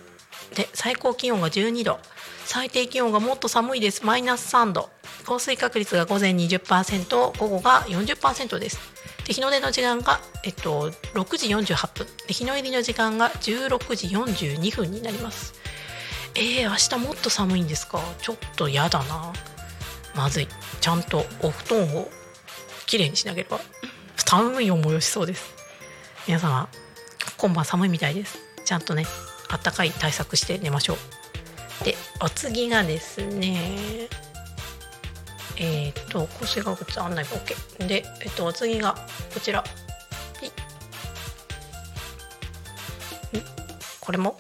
[0.54, 2.00] で最高気温が12度。
[2.46, 4.06] 最低気温がもっと寒いです。
[4.06, 4.92] マイナス3度。
[5.24, 8.80] 降水確率が午前20%午後が40%です。
[9.26, 12.08] で日の出の時間が、えっと、6時48分。
[12.28, 15.54] で日の入りの時間が16時42分になります。
[16.36, 18.02] えー、明日もっと寒いんですか？
[18.22, 19.34] ちょっと嫌だな。
[20.16, 20.48] まずい。
[20.82, 22.10] ちゃんとお布団を
[22.86, 23.60] きれいにしなければ。
[24.18, 25.54] 寒い思いをしそうです。
[26.28, 26.68] 皆様
[27.38, 28.40] 今晩寒いみたいです。
[28.66, 29.06] ちゃんとね
[29.50, 30.96] あったかい対策して寝ましょ
[31.82, 31.84] う。
[31.86, 34.08] でお次がですね
[35.58, 38.96] えっ、ー、と降水確率案内 OK で、えっ、ー、と次が
[39.34, 39.64] こちら。
[44.00, 44.38] これも？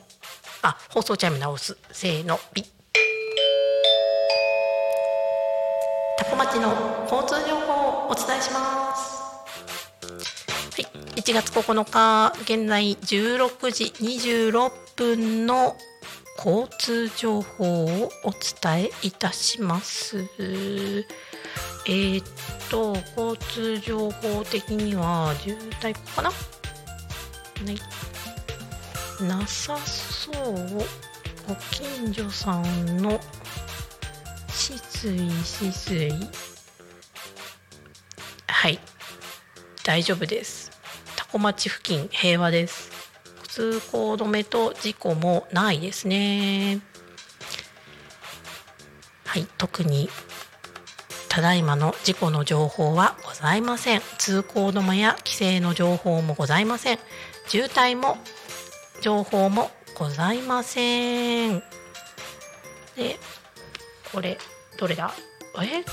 [0.62, 1.78] あ放送チャイム直す。
[1.92, 2.38] せーの。
[2.54, 2.64] ピ
[6.18, 9.24] タコ町の交通情報をお伝えします。
[10.76, 10.88] はい。
[11.22, 15.78] 1月9日現在16時26分の
[16.46, 20.28] 交通情報をお伝えいたします。
[20.38, 22.26] えー、っ
[22.70, 26.30] と交通情報的には渋滞かな？
[26.30, 26.36] は
[27.72, 30.36] いなさそう。
[31.48, 33.20] ご近所さんの
[34.48, 36.12] 止水止水
[38.48, 38.80] はい。
[39.84, 40.72] 大丈夫です。
[41.16, 42.93] 多古町付近平和です。
[43.54, 46.82] 通行止めと事故もないですね。
[49.26, 50.10] はい特に
[51.30, 54.02] ただいまの事故の情報はございません。
[54.18, 57.00] 通行止めや規制の情報もございません。
[57.48, 58.18] 渋滞も
[59.02, 61.60] 情報もございません。
[62.96, 63.20] で
[64.12, 64.40] これ
[64.80, 65.14] どれだ？
[65.62, 65.84] え？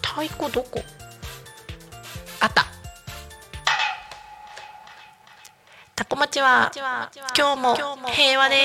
[0.00, 0.80] 太鼓どこ？
[2.40, 2.64] あった。
[5.96, 6.72] タコ町は
[7.38, 7.76] 今日も
[8.08, 8.56] 平和で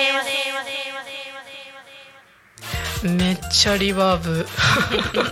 [3.03, 3.07] す。
[3.07, 4.47] めっちゃリバーブ。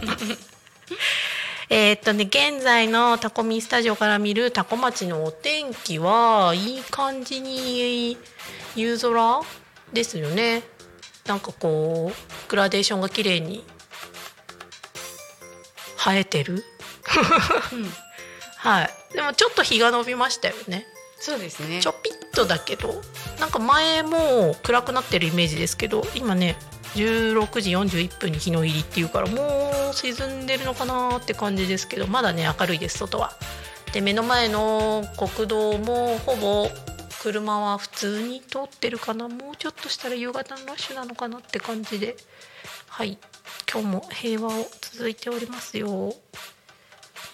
[1.69, 8.15] えっとね現在のタコミスタジオから見るタコ町のお天気はいい感じに
[8.75, 9.41] 夕空
[9.91, 10.62] ですよね。
[11.25, 12.15] なんかこう
[12.47, 13.65] グラデーションが綺麗に
[15.97, 16.63] 生えてる、
[17.73, 17.91] うん、
[18.57, 18.89] はい。
[19.15, 20.86] でもちょっと日が伸びましたよね
[21.19, 21.82] そうですね。
[21.82, 23.01] ちょぴっとだけど
[23.39, 26.56] なんか前も暗くなってるイメージですけど今ね
[26.95, 33.34] 16時41分に日の入りっていうからもう沈んでるのかなって感じですけどまだね明るいです外は。
[33.93, 36.69] で目の前の国道もほぼ
[37.21, 39.27] 車は普通に通ってるかな。
[39.27, 42.15] もうちょっとしたら夕方のラッシュなのかなって感じで。
[42.88, 43.17] はい。
[43.71, 46.13] 今日も平和を続いておりますよ。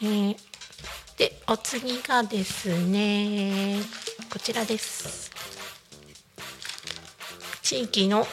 [0.02, 0.06] え。
[0.06, 0.38] ー、
[1.24, 3.80] でお次がですね
[4.30, 5.32] こちらです。
[7.62, 8.28] 地域の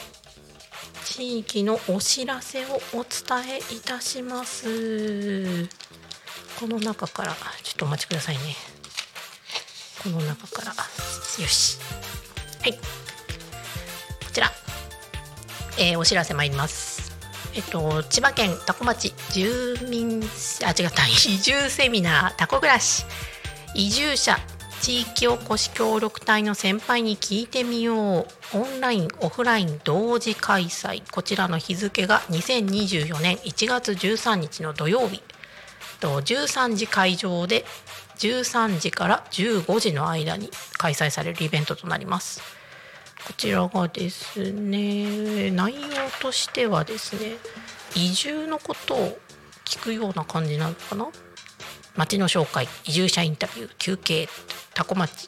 [1.05, 5.69] 地域のお知らせをお伝えいたします。
[6.59, 8.41] この中からちょっとお待ちくださいね。
[10.03, 10.73] この中から。
[10.73, 11.77] よし。
[12.61, 12.73] はい。
[12.73, 12.79] こ
[14.33, 14.51] ちら、
[15.79, 17.00] えー、お知らせ参ります。
[17.53, 20.21] えっと千葉県多古町住民
[20.63, 21.05] あ違った。
[21.07, 23.05] 移住セミナータコ暮らし。
[23.73, 24.37] 移住者
[24.81, 28.27] 地域おこし協力隊の先輩に聞いてみよう。
[28.53, 31.03] オンラインオフライン同時開催。
[31.11, 35.21] こちらの日付が2024年1月13日の土曜日。
[35.99, 37.63] 13時会場で
[38.17, 42.41] 13時から15時の間に開催されるイベントとなります。
[43.27, 45.79] こちらがですね内容
[46.21, 47.37] としてはですね
[47.95, 49.17] 移住のことを
[49.65, 51.07] 聞くような感じなのかな？
[51.95, 54.27] 町の紹介移住者インタビュー休憩
[54.73, 55.27] 多古町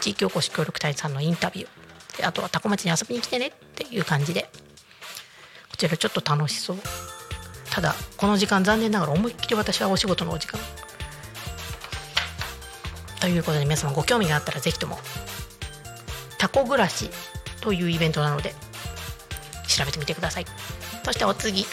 [0.00, 2.18] 地域おこし協力隊さんのインタビュー。
[2.18, 4.50] であとは多古町に遊びに来てねっていう感じで。
[5.70, 6.78] こちらちょっと楽しそう。
[7.70, 10.60] ただこの時間残念ながら思いっきり私はお仕事のお時間。
[13.20, 14.98] ということで皆様ご興味があったら是非とも
[16.38, 17.10] タコ暮らし
[17.60, 18.54] というイベントなので
[19.66, 20.46] 調べてみてください。
[21.04, 21.64] そしてお次。
[21.64, 21.68] こ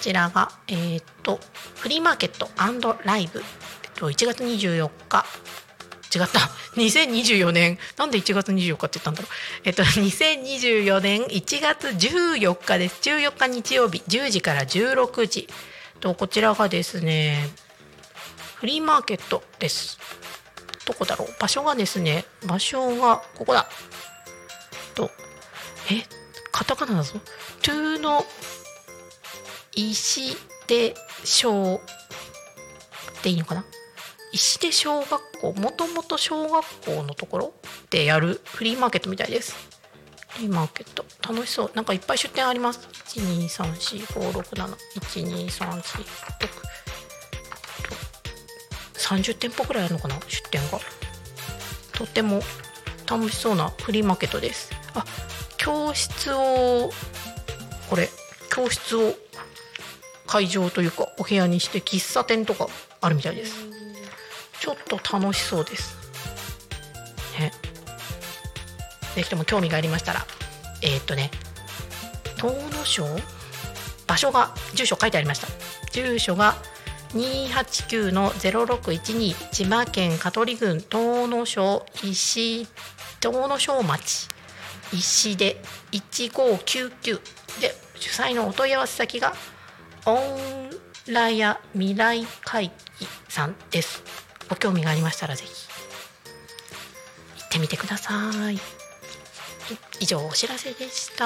[0.00, 1.40] ちらがえっ、と
[1.76, 2.48] フリーマーケット
[3.04, 5.24] ライブ、えっと、1月24日。
[6.14, 6.38] 違った。
[6.76, 7.78] 2024年。
[7.96, 9.30] なんで1月24日って言ったんだろう。
[9.64, 13.00] えっと2024年1月14日です。
[13.02, 14.02] 14日日曜日。
[14.06, 15.48] 10時から16時。
[16.00, 17.48] とこちらがですね
[18.56, 19.98] フリーマーケットです。
[20.86, 21.28] どこだろう？
[21.40, 23.66] 場所がですね場所がここだ。
[24.94, 25.10] と
[25.90, 26.02] え
[26.52, 27.18] カタカナだぞ。
[27.62, 28.24] トゥーの
[29.74, 30.94] 石で
[31.24, 31.80] しょう
[33.22, 33.64] でいいのかな？
[34.32, 37.54] 石出小学校もともと小学校のところ
[37.90, 39.54] でやるフリーマーケットみたいです。
[40.30, 41.04] フリーマーケット。
[41.22, 41.70] 楽しそう。
[41.74, 42.80] なんかいっぱい出店あります。
[42.80, 44.66] 1、2、3、4、5、6、7。
[44.66, 46.04] 1、2、3、4、6
[49.04, 50.16] 30店舗くらいあるのかな？
[50.28, 50.80] 出店が。
[51.92, 52.40] とても
[53.08, 54.70] 楽しそうなフリーマーケットです。
[54.94, 55.04] あ
[55.58, 56.90] 教室を
[57.90, 58.08] これ
[58.50, 59.14] 教室を
[60.26, 62.68] 会場というかお部屋にして喫茶店とか
[63.00, 63.56] あるみたいです。
[64.60, 65.96] ちょっと楽しそうです。
[67.38, 67.52] ね。
[69.14, 70.26] ぜひとも興味がありましたら
[70.82, 71.30] えーっとね
[72.36, 73.06] 東野省
[74.06, 75.46] 場所が住所書いてありました。
[75.92, 76.56] 住所が
[77.14, 82.66] 289の0612千葉県香取郡東野省石
[83.20, 84.28] 東野省町
[84.92, 87.20] 石で1599
[87.60, 89.32] で主催のお問い合わせ先が
[90.06, 90.70] オン
[91.12, 94.02] ラヤ未来会議さんです。
[94.48, 95.50] ご興味がありましたらぜひ。
[97.38, 98.58] 行ってみてください。
[100.00, 101.24] 以上お知らせでした。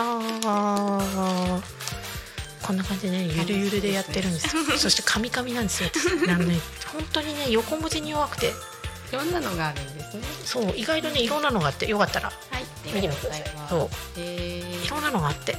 [2.69, 4.63] こんな感じでねゆるゆるでやってるんですよ。
[4.77, 5.89] そしてカミカミなんですよ。
[6.29, 6.61] あのね
[6.93, 8.49] 本当にね横文字に弱くて。
[8.49, 10.23] いろんなのがあるんですね。
[10.45, 12.29] そう意外とねいろんなのがあってよかったら。
[12.29, 12.65] はい。
[12.85, 13.45] 見てみてください。
[13.71, 14.21] そう。
[14.21, 15.57] へいろんなのがあって。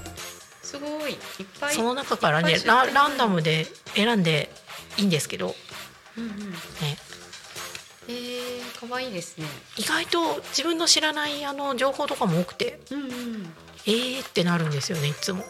[0.62, 1.14] すごい。
[1.14, 1.18] いっ
[1.60, 4.52] ぱいその中からねラランダムで選んで
[4.98, 5.56] いいんですけど、
[6.16, 6.52] うんうん。
[6.52, 6.58] ね、
[8.08, 9.48] えー、可愛いですね。
[9.78, 12.80] 意外と自分の知らないあの情報とかも多くて。
[12.92, 13.54] うんうん。
[13.88, 15.44] えーってなるんですよねいつも。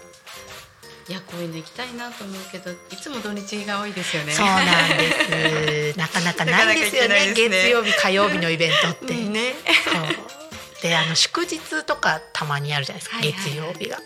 [1.10, 4.64] いやこういうの行きたいなと思うけどいつも土日が多いですよねそうなん
[4.96, 5.98] です。
[5.98, 7.26] なかなかないですよね。
[7.26, 9.16] ね月曜日火曜日のイベントって。
[9.16, 9.18] う
[10.84, 13.98] であの祝日とかたまにあるじゃないですか、はいはいはい月曜日が。
[13.98, 14.02] う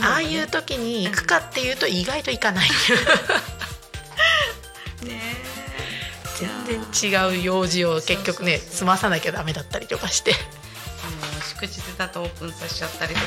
[0.00, 2.68] んああいう時に行くかっていうと意外と行かない。
[5.02, 5.20] ね
[6.38, 10.32] 全然違う用事を結局ね済まさなきゃダメだったりとかして。
[10.32, 10.36] あ
[11.36, 13.20] の祝日だとオープンさせちゃったりと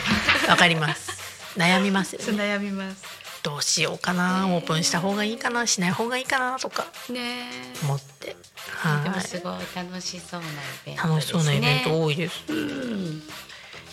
[0.46, 1.27] かわかります。
[1.58, 2.44] 悩みますよね。
[2.44, 3.04] 悩みます。
[3.44, 7.46] どうしようかな、オープンした方がいいかな、しない方がいいかなとかね
[7.84, 8.28] 思って。
[8.28, 8.36] で
[8.70, 10.52] はもすごい楽しそうなイ
[10.86, 10.98] ベンい。
[10.98, 12.44] ト楽しそうなイベント多多いです。
[12.50, 13.24] うん。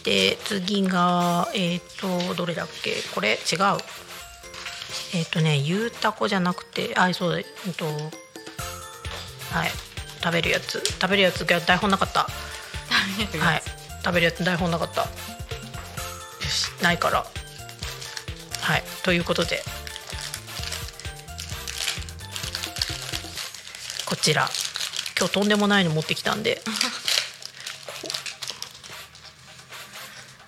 [0.03, 2.97] で次がえっ、とどれだっけ？
[3.15, 3.35] これ？
[3.35, 3.79] 違う。
[5.15, 7.39] えっ、とねゆうたこじゃなくてあそうだ。
[7.39, 7.91] えっとは
[9.67, 9.71] い。
[10.23, 10.83] 食べるやつ。
[10.85, 12.21] 食べるやつが台本なかった。
[12.23, 13.63] はい。
[14.05, 15.03] 食べるやつ台本なかった。
[15.03, 15.09] よ
[16.49, 17.25] しないから
[18.65, 19.63] はいということで。
[24.07, 24.49] こちら。
[25.19, 26.63] 今日とんでもないの持ってきたんで。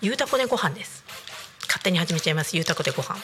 [0.00, 1.04] ゆうたこでご飯です。
[1.66, 2.56] 勝手に始めちゃいます。
[2.56, 3.18] ゆうたこでご飯。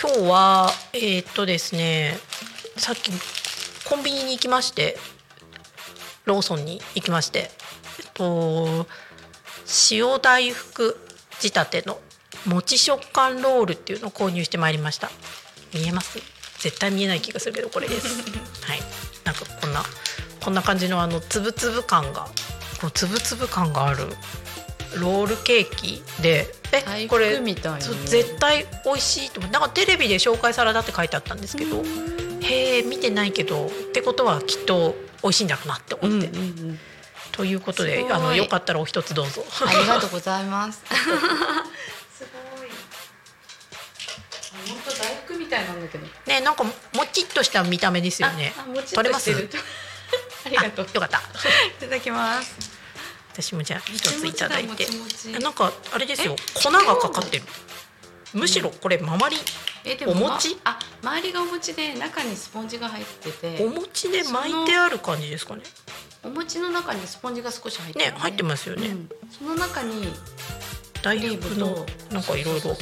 [0.00, 2.18] 今日はえーっとですね。
[2.78, 3.12] さっき
[3.84, 4.98] コンビニに行きまして。
[6.24, 7.52] ローソンに行きまして。
[8.00, 8.88] えっと
[9.92, 10.98] 塩大福
[11.38, 12.00] 仕立ての
[12.46, 15.10] もち食感ロールっていうのを購入してまいりました。
[15.74, 16.18] 見えます？
[16.58, 18.22] 絶対見えない気がするけどこれです。
[18.66, 18.82] はい。
[19.24, 19.84] なんかこんな
[20.40, 22.26] こんな感じのあのつぶつぶ感が
[22.80, 24.08] こうつぶつぶ感がある
[24.96, 31.82] ロールケーキでえ大これ絶対美味しいと思ってなんかテレビで紹介サラダって書いてあったんですけど
[32.40, 36.80] へえ見てないけどってことはきっと美味しいんだろうなって思って、うんうんうん。
[37.30, 39.44] ということであのよかったらお一つどうぞ。
[39.64, 40.82] ありがとうございます。
[45.52, 46.06] たいなんだけど。
[46.26, 46.70] ねなんかも
[47.12, 48.52] ちっとした見た目ですよね。
[48.94, 49.30] 取れます？
[50.44, 50.86] ありがとう。
[50.90, 51.18] あよかった。
[51.18, 51.20] い
[51.80, 52.56] ただきます。
[53.32, 54.86] 私もじゃあ一ついただいて。
[55.40, 56.34] なんかあれですよ。
[56.38, 56.62] え？
[56.62, 57.44] 粉がかかってる。
[58.32, 59.36] むしろこれ周り
[59.84, 60.54] えでお餅？
[60.64, 63.62] まあ周りがお餅で中にスポンジが入ってて。
[63.62, 65.62] お餅で巻いてある感じですかね。
[66.24, 68.18] お餅の中にスポンジが少し入ってる、ね。
[68.18, 69.10] 入ってますよね、うん。
[69.36, 70.14] その中に
[71.02, 72.76] 大福のとなんかいろいろい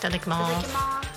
[0.00, 1.09] ただきます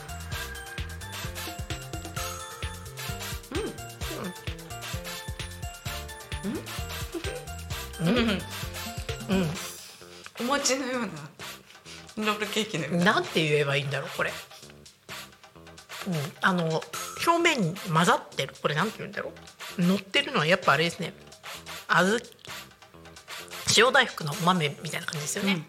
[8.09, 9.49] うんうん
[10.39, 13.23] お餅のようなロールケーキのようななん。
[13.23, 13.89] て言えばいいん。
[13.89, 14.31] だろうこれ、
[16.07, 16.81] うん、あの
[17.25, 18.91] 表面に混ざってるこれなん。
[18.91, 19.13] て言うん。
[19.13, 19.31] だろ
[19.77, 21.13] う乗ってるのはやっぱあれですね
[21.87, 22.21] あず
[23.77, 25.65] 塩大福のお豆みたいな感じですよね、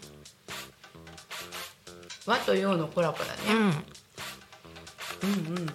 [2.25, 3.57] 和と洋のコラボだね、うん。
[3.59, 5.57] うん。
[5.57, 5.65] うん。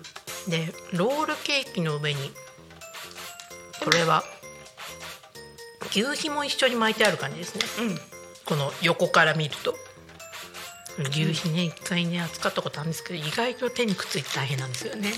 [0.48, 2.32] でロールケーキの上に
[3.82, 4.22] これは
[5.94, 7.86] 牛皮も一緒に巻いてある感じですね。
[7.86, 8.00] うん。
[8.44, 9.76] この横から見ると。
[10.98, 15.12] 牛皮ね一回ね扱ったことあるんですけど意外と手にくっついて大変なんですよね。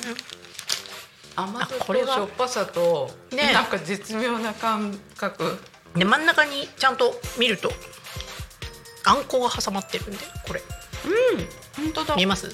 [1.35, 3.53] 甘さとこれはしょっぱさと、ね。
[3.53, 5.59] なんか絶妙な感覚。
[5.97, 7.73] で真ん中にちゃんと見ると
[9.05, 10.63] あんこが挟まってるんでこれ。
[11.77, 12.17] 本当だ。
[12.17, 12.49] 見えます？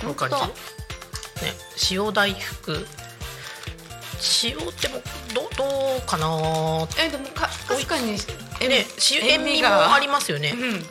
[0.00, 0.36] この感じ？
[0.36, 0.54] 本ね。
[1.90, 2.86] 塩大福
[4.42, 5.02] 塩っても
[5.34, 6.26] どどうかな？
[6.98, 8.16] えでもか確かに
[8.60, 10.54] 塩ね塩塩味もありますよね。
[10.56, 10.86] うん。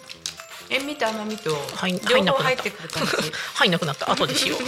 [0.69, 2.43] 塩味と甘みとはい両入んなくなった。
[2.43, 3.11] 方入ってくる感じ。
[3.55, 4.11] 入んなくなった。
[4.11, 4.59] 後でしよう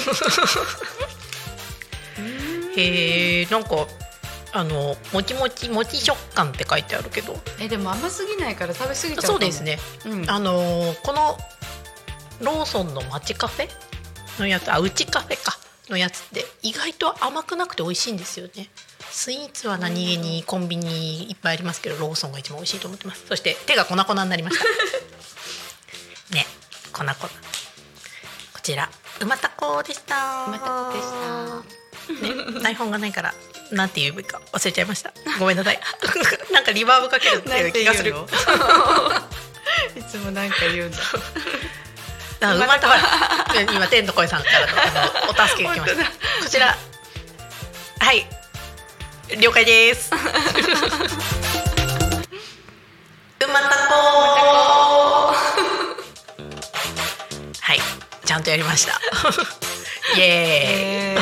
[2.79, 3.87] へえんか
[4.53, 7.39] あのもちもちもち食感って書いてあるけど。
[7.59, 9.79] えでも甘すぎないから食べ過ぎちゃうそうですね。
[10.05, 10.29] うん。
[10.29, 11.37] あのこの
[12.41, 13.69] ローソンの街カフェ
[14.39, 15.57] のやつあうちカフェか
[15.89, 18.69] のやつって意外と甘くなくて美味しいんですよね。
[19.09, 23.25] スイーツは何気にコンビニいっぱいありますけどローソンが一番美味しいと思ってます。
[23.27, 24.65] そして手が粉々になりました
[26.35, 26.45] ね
[26.93, 27.15] 粉々。
[27.15, 27.27] こ
[28.61, 28.89] ちら
[29.21, 30.45] うまたこでした。
[30.47, 32.57] うまたこでした。
[32.57, 33.33] ね、台本がないから
[33.71, 35.13] なんて言うべきか忘れちゃいました。
[35.39, 35.79] ごめんなさい。
[36.51, 38.13] なんかリバーブかけるっていう気がする
[39.95, 40.97] いつもなんか言うんだ
[42.39, 42.93] あうまたこ
[43.73, 44.59] 今天の声さんから
[45.25, 46.03] のお助けが来ました。
[46.05, 46.13] 本
[46.43, 46.77] こちら。
[47.99, 48.27] はい。
[49.39, 50.11] 了解です。
[50.13, 50.17] う
[53.47, 55.33] またこ
[57.59, 57.79] はい。
[58.25, 59.01] ちゃんとやりました。
[60.15, 61.21] イエー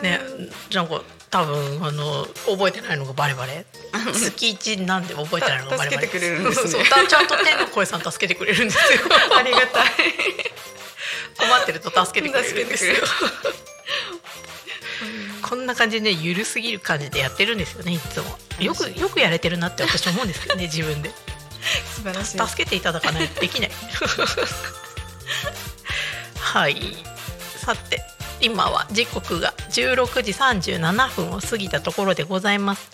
[0.00, 0.02] イ。
[0.02, 0.20] ね
[0.72, 1.00] なんか
[1.32, 3.64] 多分あの覚えてないのがバレバレ。
[4.12, 6.06] 月一なんで覚えてないのがバレバレ。
[6.06, 6.70] 助けてくれるんですね。
[6.70, 9.00] そうそうちゃんと天の声さん助けてくれるんですよ。
[9.34, 9.90] ありがたい。
[11.38, 12.96] 困ってると助けてくれるんですよ。
[15.40, 18.38] こんな感じでねゆるすぎる感じでやってるんですよねいつも。
[18.60, 21.10] よくよくやれてるなって私思うんですけどね自分で。
[21.96, 22.38] 素晴らしい。
[22.46, 23.70] 助けていただかないとできない。
[26.36, 26.76] はい。
[27.64, 28.11] さて
[28.42, 32.90] 今は時刻が16時37分を過ぎたところでございます。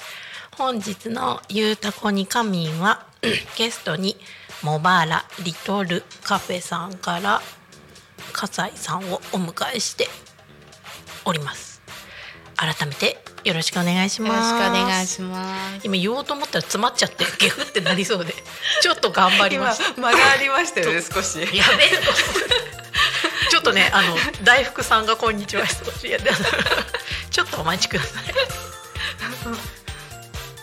[0.56, 3.06] 本日の「ゆうたこにカミンは」
[3.56, 4.16] ゲストに
[4.62, 7.40] モバラリトルカフェさんから
[8.32, 10.08] 笠井さんをお迎えして
[11.24, 11.80] おります。
[12.56, 15.86] 改めてよろしくお願いしよろしますくお願いします。
[15.86, 18.34] 今言おうと思ったら詰まっちゃってゲフってなりそうで
[18.82, 20.00] ちょっと頑張りま今した。
[20.00, 21.38] 間がありましたよね少し。
[21.56, 21.90] やべえ
[23.68, 26.30] とねあの大福さんがこんにちはいやで。
[27.30, 28.24] ちょっとお待ちください。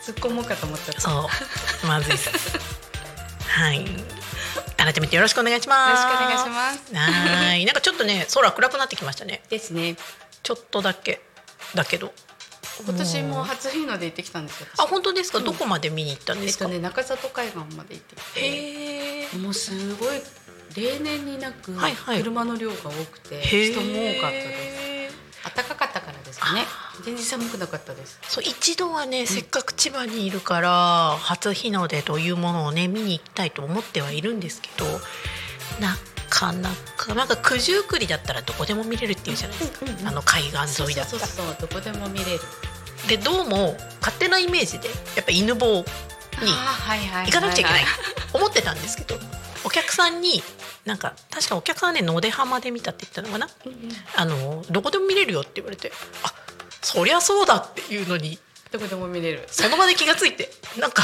[0.05, 1.29] 突っ込もうかと思ったそ
[1.83, 1.87] う。
[1.87, 2.29] まずいっす。
[3.47, 3.85] はい。
[4.77, 6.03] 改めてよろしくお願いします。
[6.03, 6.95] よろしくお願いします。
[6.95, 7.65] はい。
[7.65, 9.41] なんかちょっとね空暗くなってきましたね。
[9.49, 9.95] ですね。
[10.43, 11.21] ちょっとだけ。
[11.75, 12.13] だけど。
[12.83, 15.45] 今年も初日の出行ってきたんですよあ本当ですか、うん。
[15.45, 19.37] どこまで見に行ったんえですか、っとね中里海岸まで行ってきて。
[19.37, 20.21] もうすごい
[20.75, 21.73] 例年になく
[22.17, 24.85] 車の量が多くてへ人も多かったです。
[25.11, 26.61] す暖かかったからですかね。
[26.61, 28.19] あ全然寒くなかったです。
[28.27, 34.85] そう一度はね、せっかく千葉にいるから初日の出というものをね見に行きたいと思ってはいるんですけど
[35.79, 35.95] な
[36.29, 40.07] かなかなんか九十九里だったらどこでも見れるっていうじゃないですか、うんうんうん。
[40.07, 41.19] あの海岸沿いだったら。
[41.19, 42.39] そうそうどこでも見れる。
[43.07, 45.83] でどうも勝手なイメージでやっぱ犬坊に
[47.25, 47.83] 行かなくちゃいけない。
[47.83, 47.87] は
[48.33, 49.15] 思ってたんですけど
[49.65, 50.43] お客さんに
[50.85, 53.49] なんか確かお客さんね野出浜で見たって言ったのかな？
[53.65, 53.79] うんうん。
[54.15, 55.91] あのどこでも見れるよって言われて
[56.23, 56.33] あ
[56.81, 58.37] そりゃそうだっていうのに。
[58.71, 59.43] どこでも見れる。
[59.47, 60.49] その場で気がついて
[60.79, 61.03] なんか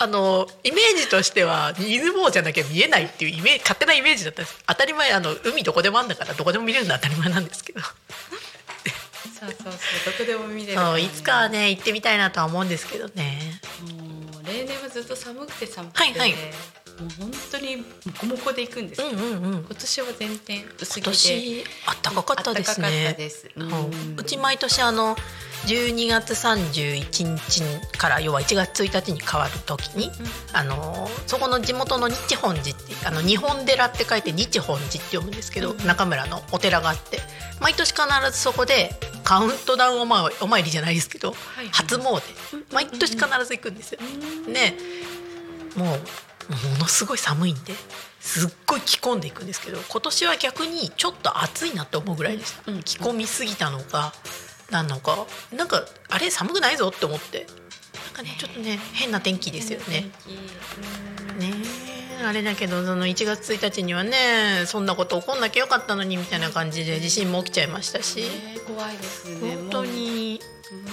[0.00, 4.62] あのイメージとしては犬坊じゃなきゃ見えないっていうイメージ勝手なイメージだったんです。
[4.66, 7.80] 当たり前あの海どこでもあんだからどこでも見れるのは当たり前なんですけど。
[7.80, 9.72] そうそうそう
[10.06, 10.78] どこでも見れる。
[10.78, 13.60] そういつかはね行ってみたいなとは思うんですけどね。
[14.32, 16.34] もう例年はずっと寒くて寒くて、はいはい
[17.00, 17.84] もう本当にモ
[18.18, 19.58] コモコで行くんです、うんうんうん。
[19.60, 21.34] 今年は全然薄今着で。
[21.34, 24.16] 年あったかかったです暖かかねったです、ううん。
[24.16, 25.16] うち毎年あの
[25.66, 30.10] 12月31日から要は1月1日に変わる時に、
[30.52, 35.86] あのそこの地元の日本寺ってあの日本寺って書いて日本寺って読むんですけど、うん。
[35.86, 37.18] 中村のお寺があって
[37.60, 38.90] 毎年必ずそこで
[39.24, 41.68] カウントダウンお参りお参りじゃないですけど、はいはい。
[41.70, 42.22] 初詣。
[42.72, 44.00] 毎年必ず行くんですよ。
[44.48, 44.74] ね。
[45.76, 46.00] もう
[46.48, 47.74] ものすごい寒いんで
[48.20, 52.82] すっごい着込んでいくんですけど今年は逆にちょっと暑いなって思うぐらいでした、うん。
[52.82, 54.12] 着込みすぎたのか
[54.70, 55.26] なんのか。
[55.54, 57.46] なんかあれ寒くないぞって思って。
[58.04, 60.10] なんかねちょっとね変な天気ですよね。
[61.38, 61.54] ね
[62.20, 68.20] えあれだけどその1月1日にはねそんなこと起こんなきゃよかったのにみたいな感じで地震も起きちゃいましたし。
[68.20, 68.26] ね
[68.66, 69.56] 怖いですね。
[69.56, 70.40] 本当に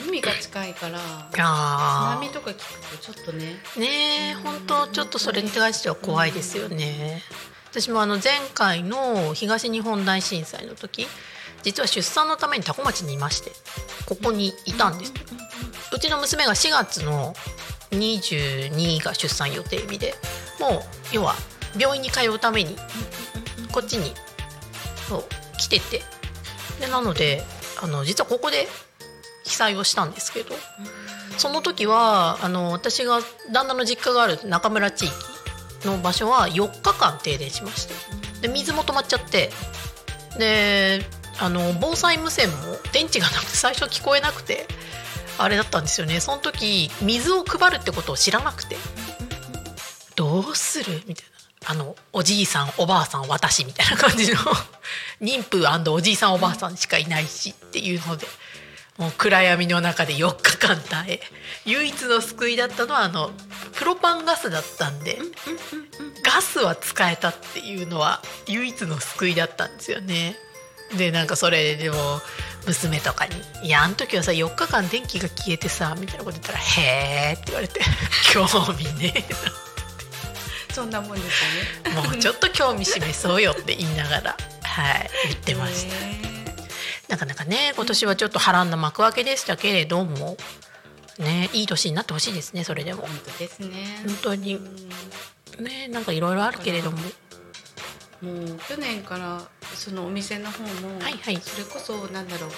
[0.08, 1.00] 海が近いから
[1.32, 3.60] 波とか聞くとちょっとね。
[3.76, 3.88] ーね
[4.32, 7.22] え本当ちょっとそれに関しては怖いですよね。
[7.70, 11.08] 私もあの前回の東日本大震災の時
[11.64, 13.52] 実は出産のために多古町にいまして
[14.06, 15.14] ここにいたんです、
[15.94, 17.34] うちの娘が4月の
[17.92, 20.14] 22が出産予定日で
[20.58, 21.36] もう要は
[21.78, 22.78] 病院に通うために
[23.74, 24.14] こっちに
[25.10, 25.24] そう
[25.58, 26.02] 来てて。
[26.80, 27.44] でなので
[27.82, 28.68] あの実はここで
[29.46, 30.56] 被災をしたんですけど
[31.38, 33.20] その時はあの私が
[33.52, 35.14] 旦那の実家がある中村地域
[35.88, 37.94] の場所は4日間停電しまして
[38.42, 39.52] で水も止まっちゃって
[40.38, 41.02] で
[41.40, 42.56] あの防災無線も
[42.92, 44.66] 電池がなくて最初聞こえなくて
[45.38, 46.22] あれだったんですよね。
[46.22, 48.78] その時水を配るってことを知らなくて
[50.16, 51.04] どうする？
[51.08, 51.72] みたいな。
[51.72, 54.38] あのおじいさんおばあさん私みたいな感じの
[55.20, 58.28] 妊婦おじいさんおばあさんしかいないしっていうので。
[58.98, 61.22] もう暗闇の中で4日間耐え
[61.66, 63.32] 唯一の救いだったのはあの
[63.74, 65.20] プロパンガスだったんで
[66.24, 70.36] ガスは使えたっていうのは唯一の救いだったんですよね。
[70.98, 72.22] でなんかそれでも
[72.68, 73.36] 娘とかに
[73.66, 77.82] 「いやあの時はさ4日間電気が消えてさ」みたいなこと言ったら「へえ」って言われて
[78.32, 79.38] 「興味ねえな」
[80.74, 81.44] そんなもんです
[81.88, 82.02] よね。
[82.02, 85.86] もうちょっと興味示そうよって言いながらはい言ってまし
[86.22, 86.25] た
[87.08, 90.38] なかなかね今年はちょっと波乱な幕開けでしたけれども
[91.20, 93.04] ねいい年になってほしいですねそれでも。
[93.04, 93.68] 本当ですね。
[94.06, 94.60] 本当に。
[95.60, 96.98] ねなんかいろいろあるけれども。
[98.22, 99.42] もう去年から
[99.76, 102.50] そのお店の方も、はいはい、それこそなんだろう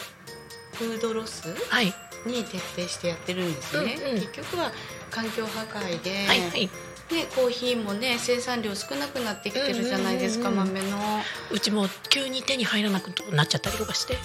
[0.75, 1.87] フードロス、はい、
[2.25, 4.71] に徹底してやってるんですね、うんうん、結局は
[5.09, 6.69] 環境破壊で、はいはい、
[7.11, 10.97] ね、コーヒーもね生産量少なくなってきてるじゃないですか、豆の。
[11.51, 14.13] うちも急に手に入らなくなっちゃったりとかして。
[14.13, 14.19] ね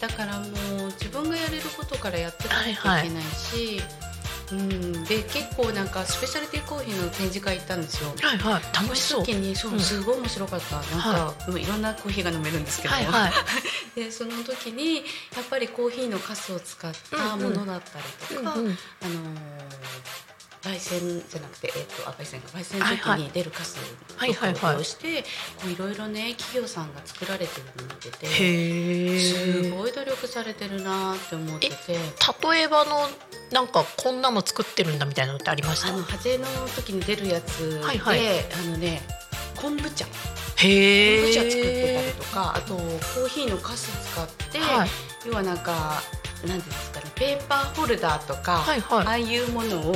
[0.00, 0.50] だからもう
[0.92, 4.12] 自分がやれることからやっていかなきゃいけないし、はいはい。
[4.52, 8.12] うん、で結構なんかスペシャリティコーヒーの展示会行ったんですよ。
[8.20, 9.24] はいはい、楽しそう。
[9.24, 10.76] 時にそう、すごい面白かった。
[10.76, 13.32] なんか、はい、いろんなコーヒーが飲めるんですけど、はいはい、
[13.96, 15.00] でその時にや
[15.40, 20.31] っぱりコーヒーのカスを使ったものだったりとか、うんうん、あのー
[20.62, 22.48] 焙煎じゃなくて、えーと、と焙煎か。
[22.56, 23.82] 焙煎時に出るカスを
[24.78, 25.24] 利してい
[25.76, 31.74] ろいろね企業さんが作られてるの見ててすごい努力されてるなって思ってて。
[32.52, 33.08] 例えばの
[33.50, 35.88] なんかこんなの作ってるんだみたいなのってありました？
[35.88, 36.44] あのハゼの
[36.76, 39.02] 時に出るやつで、はいはい、あのね
[39.56, 40.06] 昆布茶。
[40.56, 44.88] へ昆布茶作ってたりとかあとコーヒーのカス使って、はい、
[45.26, 46.00] 要はなんか
[46.46, 46.91] なんですか？
[46.91, 49.94] ねペーパーホルダーとか、はいはい、ああいうものを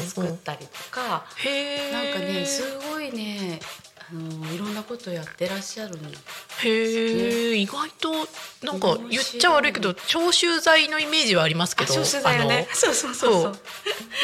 [0.00, 3.60] 作ったりとか、うんうんうん、なんかねすごいね
[4.10, 6.18] あのいろんなことやってらっしゃるんです、ね、
[6.68, 8.12] へえ意外と
[8.62, 12.66] なんか言っちゃ悪いけど消臭剤のイメージはありますけど消臭剤ね。
[12.72, 13.52] そうそうそうそう。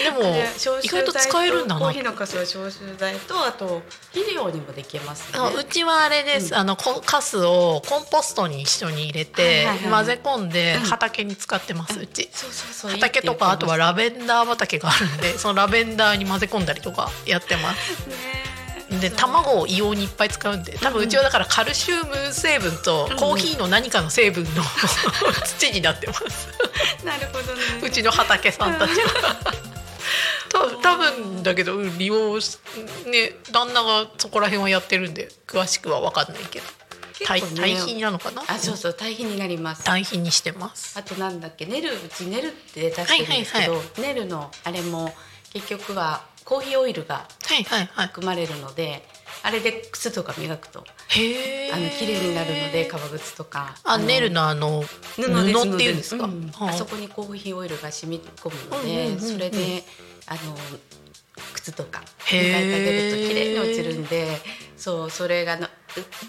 [0.03, 0.37] でも
[0.83, 1.81] 意外と使えるんだな。
[1.81, 3.83] コーヒーのカスは消臭剤とあと
[4.13, 18.09] 肥料にもできます、ね、あうちはあれです、うん、あのカスをコンポストに一緒に入れて、はいはいはい、混ぜ込んで畑に使ってます、うん、うち、そうそうそう畑とかあとはラベンダー畑があるんでそのラベンダーに混ぜ込んだりとかやってます。
[18.09, 18.50] ね
[18.99, 24.63] で卵を異様にいっぱい使うんで多分うちはだからカルシウム成分とコーヒーの何かの成分の
[25.45, 26.49] 土になってます。
[27.05, 27.63] なるほどね。
[27.83, 29.37] うちの畑さんたちは。
[30.83, 32.41] 多分だけど利用ね
[33.53, 36.67] 旦那がそこら辺はやってるんで詳しくは分かんないけど。
[37.27, 38.43] 堆肥なのかな？
[38.47, 39.85] あそうそう堆肥になります。
[39.85, 40.99] 堆肥にしてます。
[40.99, 45.15] あとなんだっけネルうちネルって出してるんですけど、はいはいはい、ネルのあれも
[45.53, 47.29] 結局はコーヒーオイルが
[48.09, 49.03] 含まれるので、はいはいはい、
[49.45, 53.77] あれで靴とか磨くとへあの綺麗になるので革靴とか。
[53.85, 54.83] あネルのあの
[55.15, 56.73] 布っていうんですか、うん、あ。
[56.73, 59.85] そこにコーヒーオイルが染み込むので、うんうんうんうん、それで
[60.27, 60.57] あの
[61.55, 64.27] 靴とか磨いてあげると綺麗に落ちるんで
[64.81, 65.69] そうそれがの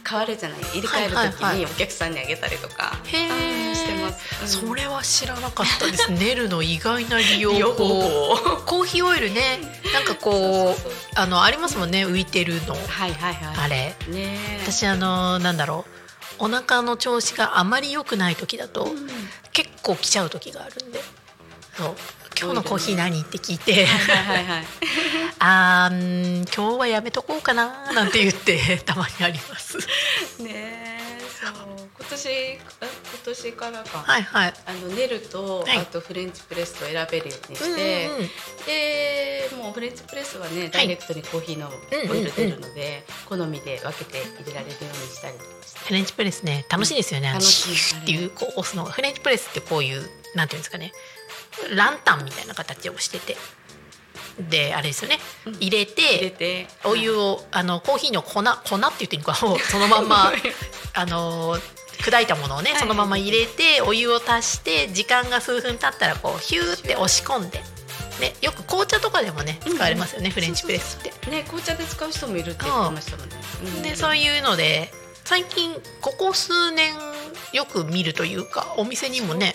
[0.05, 8.35] 変わるじゃない入れ替える時にお客さんにあげたりとか、してます、うん、それは知らなかったですネルの意外な利用法。
[8.65, 9.59] コーヒーオイルね。
[9.93, 10.75] なんかこう
[11.15, 15.85] あのありますもんね浮いてるの、はいはいはい、あれ、ね、私あのなんだろ
[16.39, 16.43] う。
[16.43, 19.07] お腹の調子があまり良くない時だと、うん、
[19.53, 20.99] 結構来ちゃう時があるんで。
[21.77, 21.95] そう
[22.41, 24.65] 今日のコーヒー何って聞いて、はいはい、
[25.37, 29.77] あ今日はやめとこうかななんて言って たまにあります。
[30.39, 30.99] ね
[31.39, 31.53] そう。
[31.99, 32.61] 今年今
[33.23, 38.29] 年からか、はいはい、あのネルと、はい、あとフレンチプレスと選べるようにして、うんうん、
[38.65, 41.71] でもうフレンチプレスはねダイレクトにコーヒーの
[42.09, 45.35] オイル出るので、好みで分けて入れられるようにしたり。
[45.85, 48.91] フレンチプレスね楽しいですよね、うん、楽しいっていうこう押すのが。
[48.91, 50.93] フレンチプレスってこういうなんていうんですかね
[51.75, 53.37] ランタンみたいな形をしてて。
[54.39, 55.19] であれですよね。
[55.59, 56.67] 入れて入れて。
[56.85, 59.47] お湯をあのコーヒーの粉粉って言っていいのかそ
[59.77, 60.31] のまんま
[60.93, 61.57] あの
[62.01, 67.61] 砕いたものをねそのまま入れてお湯を足して時間が数分経ったらこうヒューって押し込んで。
[68.19, 71.31] ね、よく紅茶とかでもね使われますよね、フレンチプレスって。
[71.31, 73.35] ね紅茶で使う人もいるって言ってましたもんね。
[73.77, 73.81] うん。
[73.81, 74.91] でそういうので
[75.25, 76.93] 最近ここ数年
[77.53, 79.53] よく見るというかお店にもね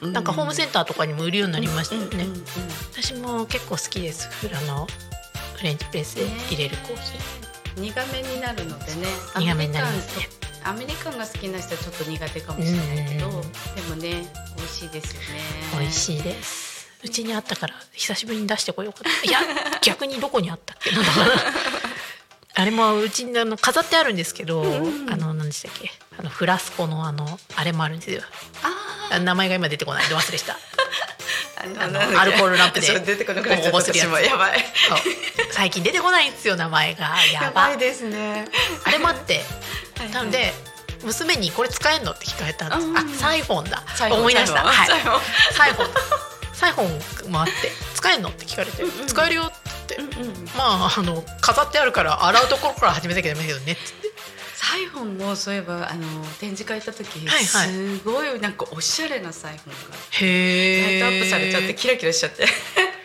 [0.00, 2.26] なんかホームセンターとかにも売るようになりましたよね、
[2.92, 4.28] 私も結構好きです。
[4.28, 4.86] フラの
[5.56, 9.06] フレンチプレスで入れるコーヒ苦めになるのでね。
[9.36, 10.28] 苦めになりますね。
[10.64, 15.26] アメリカンが好きな人はちょっと苦手かもしれないけど、でもね美味しいですよね。
[15.74, 16.88] ー美味しいです。
[17.04, 19.40] うちにあったから久しぶりに出してこようかないや
[19.82, 21.00] 逆にどこにあったっけな。
[21.00, 21.26] んだかな
[22.54, 25.90] あれもうちにあの飾ってあるんですけど、あの何でしたっけ？
[26.18, 28.20] あのフラスコのあのあれもあるんですよ。
[28.62, 30.54] ああ名前が今出てこないで忘れした。
[30.54, 30.58] あ
[31.84, 33.00] あのアルコールランプで。
[33.00, 34.08] 出てこなくなっちゃった。
[34.08, 34.64] もやばい。
[35.50, 37.16] 最近出てこないんですよ名前が。
[37.32, 38.46] やばいですね。
[38.84, 39.44] あれもあって。
[39.96, 40.10] はいはい。
[40.10, 40.52] なので
[41.04, 42.98] 娘にこれ使えんのって聞かれたんです、うん。
[42.98, 43.82] あサイフォンだ。
[44.10, 44.62] 思い出した。
[44.72, 45.14] サイフォン。
[45.14, 45.22] はい。
[45.54, 45.94] サイフォン。
[45.94, 46.00] だ
[46.52, 47.52] サイフォンもあって。
[47.94, 49.06] 使えんのって聞かれて、うんうん。
[49.06, 49.61] 使えるよって、
[49.98, 50.44] うんうん。
[50.56, 53.72] まああの飾ってあるから洗うところから始めなきゃダメだけどね。
[53.72, 54.12] っつって
[54.54, 57.68] サイフォンもそういえばあの展示会行った時、はいはい。
[57.68, 59.96] すごいなんかおしゃれなサイフォンが
[60.90, 62.46] ライトアップされちゃってキラキラしちゃって。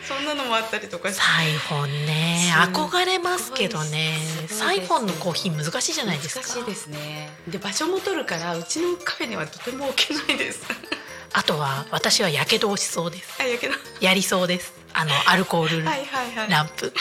[0.08, 1.20] そんなのもあったりとかして。
[1.20, 4.18] サイフォンね憧れますけどね。
[4.26, 4.58] すごいです。
[4.58, 6.46] サイフォンのコーヒー難しいじゃないですか。
[6.46, 7.30] 難しいですね。
[7.48, 10.62] で場所も取るからうちのカフェにはとても置けないです
[11.32, 13.38] あとは私はやけどをしそうです。
[13.40, 13.44] あ
[14.04, 14.72] やりそうです。
[14.94, 16.50] あの アルコールはいはいはい。
[16.50, 16.92] ランプ。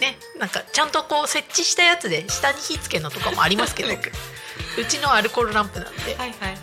[0.00, 3.92] ねなんかちゃんとこう設置したやつで下に火つけるのとかもありますけど。
[3.92, 6.14] うちのアルコールランプなんで。
[6.16, 6.58] はいはいはい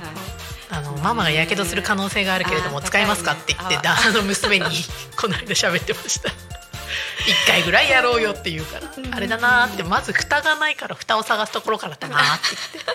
[0.71, 4.65] あのママがやけどする可能性があるけれども使いますかって言ってあの娘に
[5.15, 6.31] この間喋ってました
[7.27, 8.89] 一回ぐらいやろうよって言うから。
[9.11, 12.91] あれだなーってまず蓋がないから蓋を探すところからだなーって言って。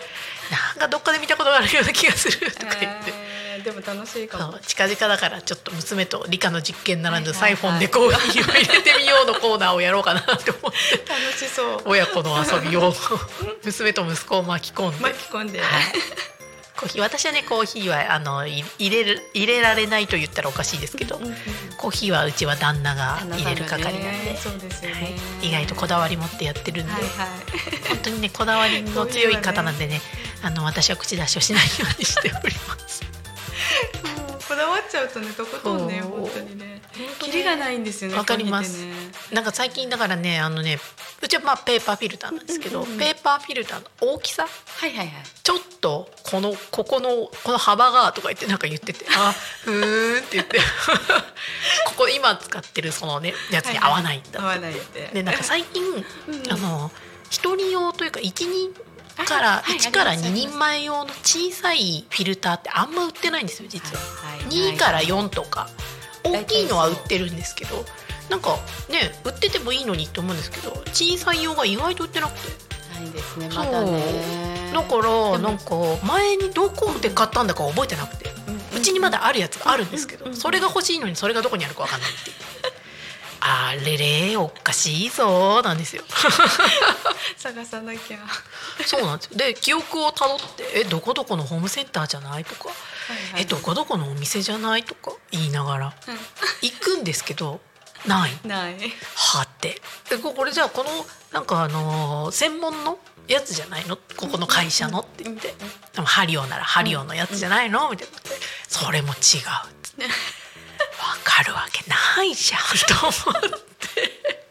[0.50, 3.12] なんかどっかで見たことがあるような気がするとか言って。
[3.12, 3.34] えー
[3.64, 4.58] でも楽しいかも。
[4.58, 10.98] 近々だからちょっと娘と理科の実験並んでサイフォンでコーヒーを入れてみようのコーナーをやろうかなって思って。
[11.08, 11.82] 楽しそう。
[11.86, 12.92] 親子の遊びを
[13.64, 15.68] 娘と息子を巻き込んで、巻き込んで、はい
[16.76, 17.00] コーヒー。
[17.00, 21.18] 私はねコーヒーはあのい入れる入れられないと言ったらおかしいですけど、
[21.78, 25.08] コーヒーはうちは旦那が入れる係なんで、ねそうですよね、は
[25.42, 27.08] い、意外とこだわり持ってやってるんで、はいはい。
[27.88, 30.00] 本当にねこだわりの強い方なんでね。
[30.42, 33.02] あの私は口出しをしないようにしております。
[34.48, 36.82] こだわっちゃうとねとことんね本当にね。
[37.18, 38.84] キリがないんですよねわかります。
[38.84, 38.92] ね。
[39.32, 40.78] なんか最近だからねあのね
[41.22, 42.98] うちはまあペーパーフィルターなんですけど、うんうんうん。
[42.98, 45.08] ペーパーフィルターの大きさはいはいはい。
[45.42, 50.60] ちょっとこのここのこの幅がとか言ってなんか言ってて「あふーん」って言って。
[51.86, 55.10] ここ今使ってるそのねやつに合わないんだ合わないって。
[55.12, 56.04] でなんか最近、ん
[56.50, 56.90] あの
[57.30, 58.74] 一人用というか1人
[59.24, 64.02] からあはい1から2あります人前用の小さいフィルターってあんま売ってないんですよ実は。
[64.46, 65.68] はい2から4とか
[66.22, 67.84] 大きいのは売ってるんですけど
[68.30, 68.56] なんか
[68.88, 72.74] ね売っててもいいのにって思うんですけど小さい用が意外と売ってなくて。
[72.94, 74.72] ないですねまだね。
[74.72, 75.74] だからもなんか
[76.04, 78.32] 前にどこで買ったんだか覚えてなくて。
[78.76, 82.30] うちにまだあるやつがあるんですけどそれが欲しいのにそれがどこにあるか分かんないって。
[82.30, 82.36] いう
[83.46, 86.02] あれれおかしいぞなんですよ。
[87.36, 88.18] 探さなきゃ。
[88.86, 89.36] そうなんですよ。
[89.36, 92.70] で記憶をたどって「えどこどこのホームセンターじゃない?」とか
[93.36, 95.94] 「えどこどこのお店じゃない?」とか言いながら。
[96.62, 97.60] 行くんですけど
[98.06, 98.38] ない。
[98.44, 98.76] ない。
[99.14, 99.80] はって。
[100.10, 103.96] でここれじゃあこのなんかあのー専門のやつじゃないの？
[104.16, 105.00] ここの会社の？
[105.00, 105.54] って言って。
[105.94, 107.88] でもハリオならハリオのやつじゃないの？
[107.90, 108.18] みたいな。
[108.68, 109.20] それも違うっ
[109.82, 110.04] つって。
[110.04, 110.10] わ
[111.24, 112.60] かるわけないじゃん。
[112.98, 113.42] と思っ
[113.94, 114.20] て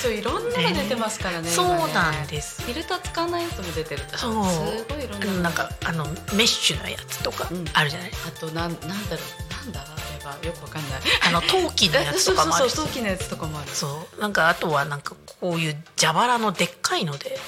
[0.00, 2.62] そういろんなのが出てますからねそうなんです。
[2.62, 4.44] フィルター使わないやつも出てるそう。
[4.46, 5.26] すごいいろんな。
[5.26, 7.64] のなんかあのメッシュのやつとかうん。
[7.74, 9.80] あるじゃない、あとなんなんだろうなんだ？
[9.80, 11.00] あればよくわかんない。
[11.28, 12.72] あの陶器のやつとかもあるし。
[12.76, 13.70] そうそうそう陶器のやつとかもある。
[13.70, 14.20] そう。
[14.20, 17.38] なんかあとはなんかこういう蛇腹のでっかいので。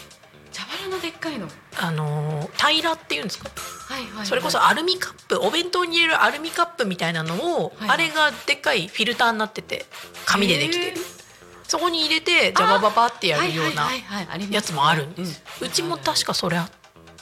[0.52, 1.48] 茶腹のでっかいの？
[1.78, 3.48] あのー平らっていうんですか？
[3.88, 4.26] はいはいはい。
[4.26, 9.86] それこそアルミカップお弁当に入れるアルミカップみたいなのを、はいあれがでっかいフィルターになってて
[10.26, 10.96] 紙でできてる
[11.72, 13.88] そこに入れてジャバババってやるような
[14.50, 16.70] やつもあるんです、ううんちも確かそれあっ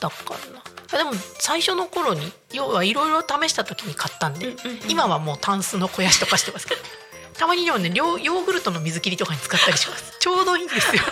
[0.01, 0.61] たかな。
[0.93, 4.57] あでも最初の頃に要はいろいろ試した時に買ったんで、
[4.89, 6.81] 今はもうタンスの肥やしとかしてますけど
[7.39, 10.15] たまにでもねヨーグルトの水切りとかに使ったりします。
[10.19, 11.03] ちょうどいいんですよ。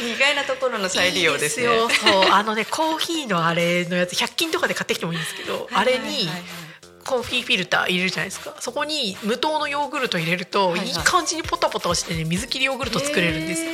[0.00, 1.64] 意外なところの再利用ですね。
[1.64, 1.88] よ。
[1.88, 2.30] そう。
[2.30, 6.30] あのねコーヒーのあれのやつ100均とかで買ってきてもいいんですけど、あれに
[7.04, 8.54] コーヒーフィルター入れるじゃないですか。
[8.60, 10.88] そこに無糖のヨーグルト入れると、はいはい。
[10.88, 13.72] いい感じにポタポタしてね水切りヨーグルト作れるんですよ。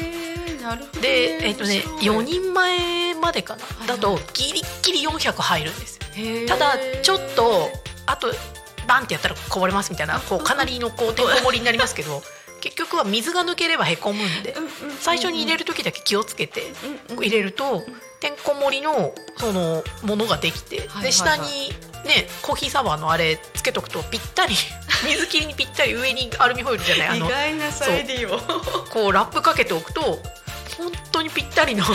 [1.00, 2.16] でえっ、とね面白い。
[2.18, 5.98] 4人前円までかな、いはいだとギリッギリ400入るんです
[6.46, 7.70] ただちょっと
[8.06, 8.28] あと
[8.86, 12.22] バンってやったらこぼれますみたいなこうかなりのこうてんこ盛りになりますけど
[12.60, 14.54] 結局は水が抜ければへこむんで
[14.98, 16.62] 最初に入れる時だけ気をつけて
[17.16, 17.82] 入れると
[18.20, 21.04] てんこ盛りのそのものができてはい。
[21.04, 21.70] で下に
[22.08, 24.54] ねコーヒーサーバーのあれつけとくとぴったり
[25.06, 27.08] 水切りにぴったり上にアルミホイルじゃない？
[27.10, 28.30] あ意の外な再利用
[28.90, 30.00] こうラップかけておくと
[30.76, 31.84] 本当にぴったりの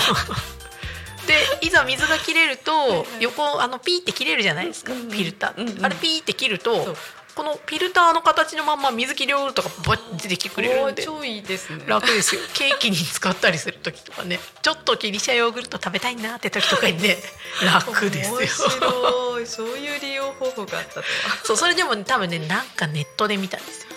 [1.28, 1.36] で
[1.66, 6.96] いざ水が切れるとはい横あのピーって切れるじゃないですかフィルター、あれピーって切ると
[7.36, 11.04] このフィルターの形のまんま水切りオールとかバッて出てきてくれるんで。
[11.04, 11.84] 超いいですね。
[11.88, 12.42] 楽ですよ。
[12.54, 14.40] ケーキに使ったりする時とかね。
[14.62, 17.18] ちょっとギリシャヨーグルト食べたいなって時とかにね
[17.66, 18.38] 楽ですよ。
[18.38, 19.48] 面白い。
[19.48, 21.06] そういう利用方法があったとは。
[21.44, 23.88] そうそれでもね多分ねなんかネットで見たんですよ。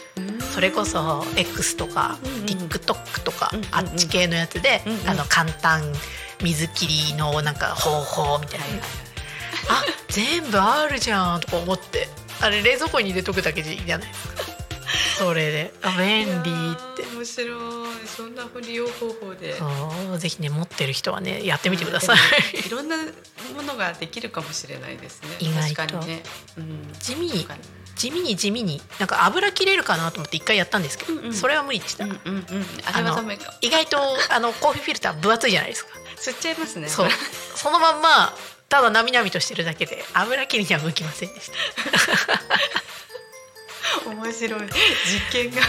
[0.54, 2.44] それこそ X とかうんうん。
[2.44, 3.74] TikTok とかうんうんうん。
[3.74, 5.08] あっち系のやつでうんうん。
[5.10, 5.92] あの簡単
[6.40, 8.64] 水切りのなんか方法みたいな
[9.68, 11.40] あ全部あるじゃん。
[11.40, 12.08] とか思って。
[12.40, 14.56] あれ冷蔵庫に入れとくだけでいいじゃないですか。
[15.18, 15.74] それで。
[15.82, 17.02] あ便利って。
[17.14, 18.06] 面白い。
[18.06, 19.56] そんな利用方法で。
[19.56, 19.66] そ
[20.12, 20.18] う。
[20.18, 22.16] ぜひね持ってる人はねやってみてください。
[22.66, 25.36] いろんなものができるかもしれないですね。
[25.40, 25.76] 意外と。
[25.76, 26.22] 確かにね、
[26.58, 27.48] うん、地味に
[27.96, 28.82] 地味に地味に。
[28.98, 31.34] なんか油切れるかなと思って一回やったんですけど、うんうん。
[31.34, 32.66] それは無理でした、うんうんうん。
[32.84, 33.54] あれはダメか。
[33.62, 33.98] 意外と
[34.30, 35.90] あのコーヒーフィルター分厚いじゃないですか。
[36.16, 36.88] 吸っちゃいますね。
[36.88, 37.08] そう。
[37.54, 38.36] そのまんま
[38.68, 41.54] ただなみなみとしてるだけで油切りには向きませんでした。
[44.10, 44.60] 面白い。
[44.60, 44.70] 実
[45.32, 45.62] 験が。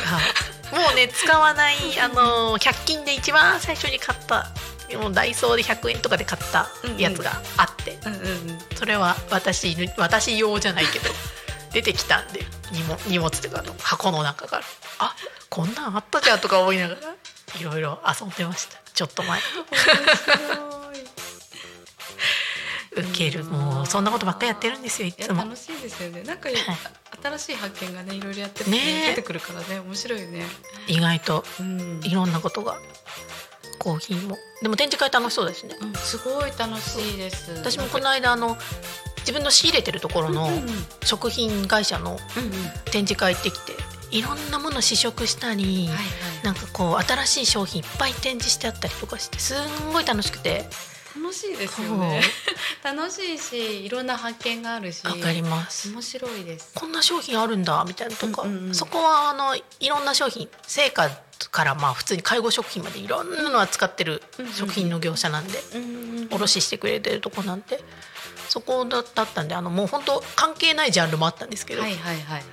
[0.71, 4.51] もうね使わないあの100均で一番最初に買った
[4.99, 6.67] もうダイソーで100円とかで買った
[6.97, 8.21] やつがあって、うんうん。
[8.21, 11.09] うんそれは私私用じゃないけど
[11.71, 14.63] 出てきたんで荷物荷物というかあの箱の中から。
[14.99, 15.15] あ
[15.49, 17.01] こんなんあったじゃんとか思いながら
[17.59, 18.79] いろいろ遊んでました。
[18.93, 19.39] ちょっと前
[23.01, 23.43] ウケる。
[23.43, 25.43] もうそんなことばっかりやってるんですよいつも。
[25.43, 26.23] 楽しいですよね。
[26.23, 26.57] なんか、はい。
[27.23, 29.07] 新しい発見がねいろいろやってるとね。
[29.09, 29.79] 出てくるからね。
[29.79, 30.43] 面白いよね。
[30.87, 32.01] 意外とうん。
[32.03, 32.77] いろんなことが
[33.79, 34.37] コーヒーも。
[34.61, 35.75] でも展示会楽しそうですね。
[35.81, 37.51] うんすごい楽しいです。
[37.53, 38.57] 私もこの間あの
[39.19, 40.49] 自分の仕入れてるところの
[41.03, 42.17] 食品会社の
[42.85, 43.73] 展示会行ってきて
[44.09, 45.97] いろんなもの試食したり、はいはい。
[46.43, 49.53] なんかこう新しい商品いっぱい展示してあったりとかしてす
[49.89, 50.69] んごい楽しくて
[51.21, 52.21] 楽しいですよね。
[52.83, 55.89] 楽しいしいろんな発見があるしわかります。
[55.89, 56.71] 面白いです。
[56.75, 58.75] こんな商品あるんだみたいなとか、うんうんうん。
[58.75, 61.09] そこはあのいろんな商品成果
[61.51, 64.23] からまあ普通に介護食品までいろんなの扱ってる
[64.55, 67.81] 食品の業者なんで、うんうん卸してくれてるとこなんで
[68.49, 72.43] そこだったんであのもう本当関係ないジャンルもあったんですけど、はいはいはいはい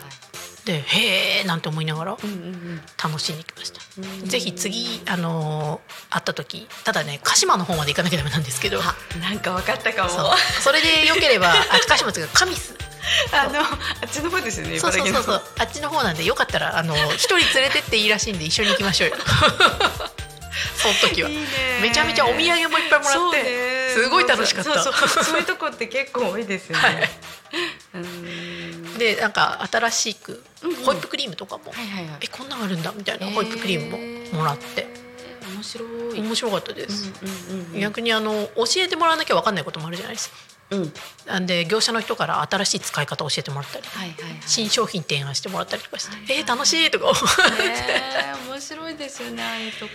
[0.65, 3.81] でへえなんて思いながらうんうん楽しんできました。
[3.99, 4.29] うん。
[4.29, 8.81] ぜひ次あのー会った時ただね鹿島の方まで行かなきゃダメなんですけど。
[8.81, 10.11] あなんか分かったかも。
[10.63, 11.55] それでよければ あ
[11.89, 12.75] 鹿島っていうか神栖。
[13.33, 13.65] あのあ
[14.07, 14.93] っちの方ですよねそう。
[14.93, 19.17] そうそうそうあっちの方なんでよかったらあの一人連れてっていいらしいんで一緒に行きましょうよ
[20.77, 21.29] その時は。
[21.83, 23.91] めちゃめちゃお土産もいっぱいもらって、ね。
[23.95, 24.81] すごい楽しかった。
[24.83, 27.11] そういうとこって結構多いですよね、はい。
[27.95, 28.99] うん。
[28.99, 30.77] でなんか新しくうんうん。
[30.85, 32.17] ホイップクリームとかも、はいはいはい。
[32.21, 35.05] えこんなんあるんだみたいなホイップクリームももらって、えー
[35.55, 35.85] 面白
[36.15, 36.21] い。
[36.21, 40.37] 面白かったです、うんうんうん逆にあの教えてもらわなきゃ分かんないこともあるじゃないですか
[40.75, 40.93] うん。
[41.27, 44.43] なんで業者の人から新しい使い方を教えてもらったりはいはいはい。
[44.47, 47.23] 新商品提案してもらったりとかして、はいはいえー楽しいとか思っ
[47.57, 47.63] て。
[47.63, 47.75] ね
[48.51, 49.93] 面白いですよねああいうとこ。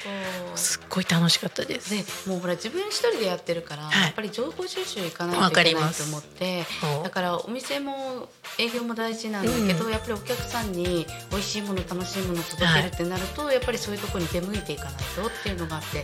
[0.55, 1.91] すっごい楽しかったです。
[1.91, 4.03] でもうほら自分一人でやってるから、はい。
[4.03, 6.65] やっぱり情報収集いかないわといけないと思って
[7.03, 9.91] だからお店も営業も大事なんだけど、うん。
[9.91, 16.03] やっぱりお客さんに美味しいもの楽しいもの届けるってなると、やっぱりそういうところに出向いていかないとっていうのがあって。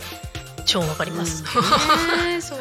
[0.66, 1.44] 超わかります。
[1.44, 2.60] うんねそう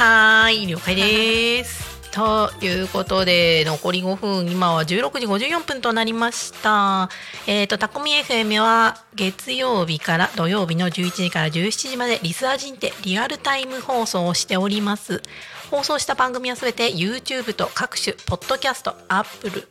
[0.00, 2.00] はーい了解です。
[2.10, 7.10] ということで残り5分今は16時54分となりました。
[7.46, 15.22] えっ、とタコミ FM は月曜日から土曜日の11時から17時までリスアジンテリアルタイム放送をしております。
[15.70, 19.68] 放送した番組はすべて YouTube と各種ポッドキャスト、Apple、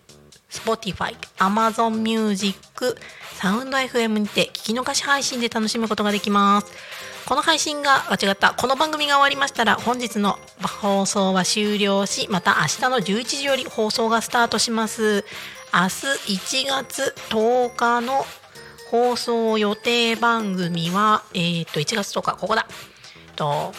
[0.52, 3.00] Spotify、Amazon Music、
[3.34, 7.09] サウンド FM にて聞き逃し配信で楽しむことができます。
[7.30, 8.56] この配信が間違った。
[8.56, 10.40] この番組が終わりましたら本日の
[10.82, 15.24] 放送は終了しまた明日の11時より放送がスタートします。
[15.72, 18.26] 明日1月10日の
[18.90, 22.66] 放送予定番組はえー、と1月10日ここだ。
[23.36, 23.74] と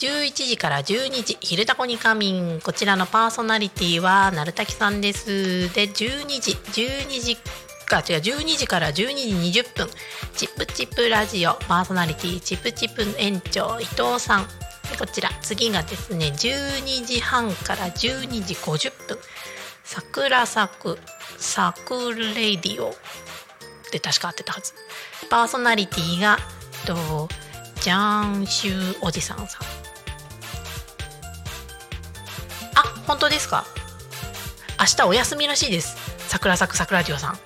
[0.00, 5.72] 11時から12時「昼タコに仮眠」こちらのパーソナリティは鳴滝さんです。
[5.72, 7.38] で12時12時
[7.92, 8.94] か違う12時から12
[9.52, 9.90] 時20分。
[10.34, 14.46] チップチップラジオパーソナリティチップチップ園長伊藤さん。
[14.98, 19.18] こちら次がですね12時半から12時50分。
[19.84, 20.98] 桜咲く
[21.36, 22.94] サクレディオ
[23.90, 24.72] で確か合ってたはず。
[25.28, 26.38] パーソナリティが
[26.86, 27.28] と
[27.82, 29.62] ジャンシューおじさんさん。
[32.74, 33.66] あ本当ですか？
[34.80, 35.96] 明日お休みらしいです。
[36.28, 37.38] 桜咲く桜ラジオさん。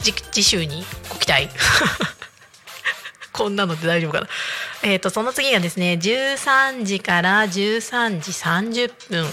[0.00, 1.48] 次週にご期待。
[3.32, 4.28] こんなので大丈夫かな。
[4.82, 9.26] えっ、ー、とその次がですね13時から13時30分。
[9.26, 9.32] こ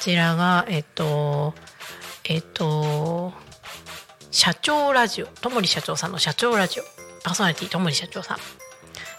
[0.00, 1.54] ちらがえっ、ー、と
[2.24, 3.32] えっ、ー、と
[4.30, 5.26] 社長ラジオ。
[5.26, 6.84] ともり社長さんの社長ラジオ。
[7.22, 8.38] パーソナリティともり社長さん。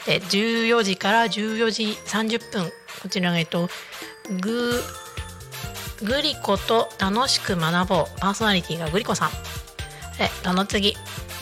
[0.05, 2.72] で14時から14時30分。
[3.01, 3.70] こちらがえっと
[4.39, 4.82] グ
[6.03, 8.20] グリコと楽しく学ぼう。
[8.20, 9.30] パーソナリティがグリコさん。
[10.20, 10.95] でその次。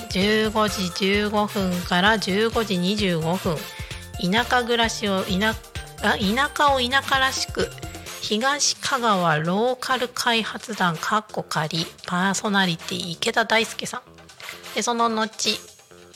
[0.10, 3.58] 15時15分から15時25分。
[4.32, 7.70] 田舎暮らしを田田舎を田舎らしく
[8.22, 14.02] 東香川ローカル開発団かっこ仮パーソナリティ池田大輔さん。
[14.76, 15.60] でその後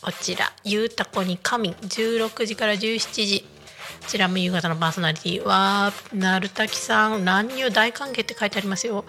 [0.02, 3.42] こちら「ゆうたこに神」16時から17時。
[3.42, 5.46] こちらも夕方のパーソナリティ。
[5.46, 7.26] はなるたきさん。
[7.26, 9.06] 乱入大歓迎って書いてありますよ。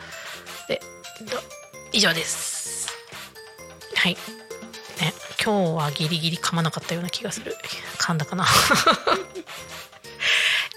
[0.69, 0.81] で
[1.93, 2.52] 以上です。
[3.95, 4.17] はい。
[5.01, 5.13] ね
[5.45, 7.57] 今日はギリギリ噛まなかったような気がする。
[7.99, 8.47] 噛んだかな？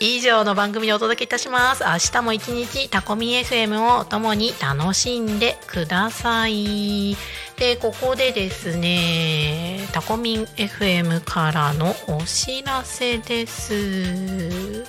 [0.01, 1.83] 以上の番組をお届けいたします。
[1.83, 7.15] 明日も一日タコミ FM を共に楽しんでください。
[7.57, 14.83] でここでですねタコミン FM からのお知らせです。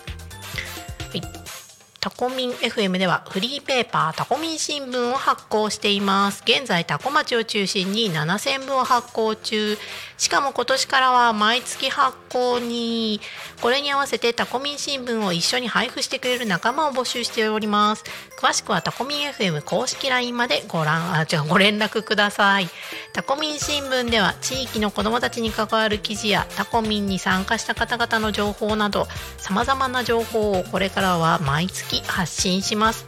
[2.07, 6.45] タコミン FM ではフリーペーパータコミン新聞を発行しています。
[6.47, 9.77] 現在タコ町を中心に7000部を発行中。
[10.19, 13.21] しかも今年からは毎月発行に
[13.61, 18.05] これに合わせてタコミン新聞を一緒に配布してくれる仲間を募集しております。
[18.41, 22.69] 詳しくはタコミン FM 公式 LINE までご覧あ違うご連絡ください。
[23.13, 29.07] タコミン新聞では地域の子どもたちに関わる記事やタコミンに参加した方々の情報など
[29.39, 33.05] さまざまな情報をこれからは毎月発信します。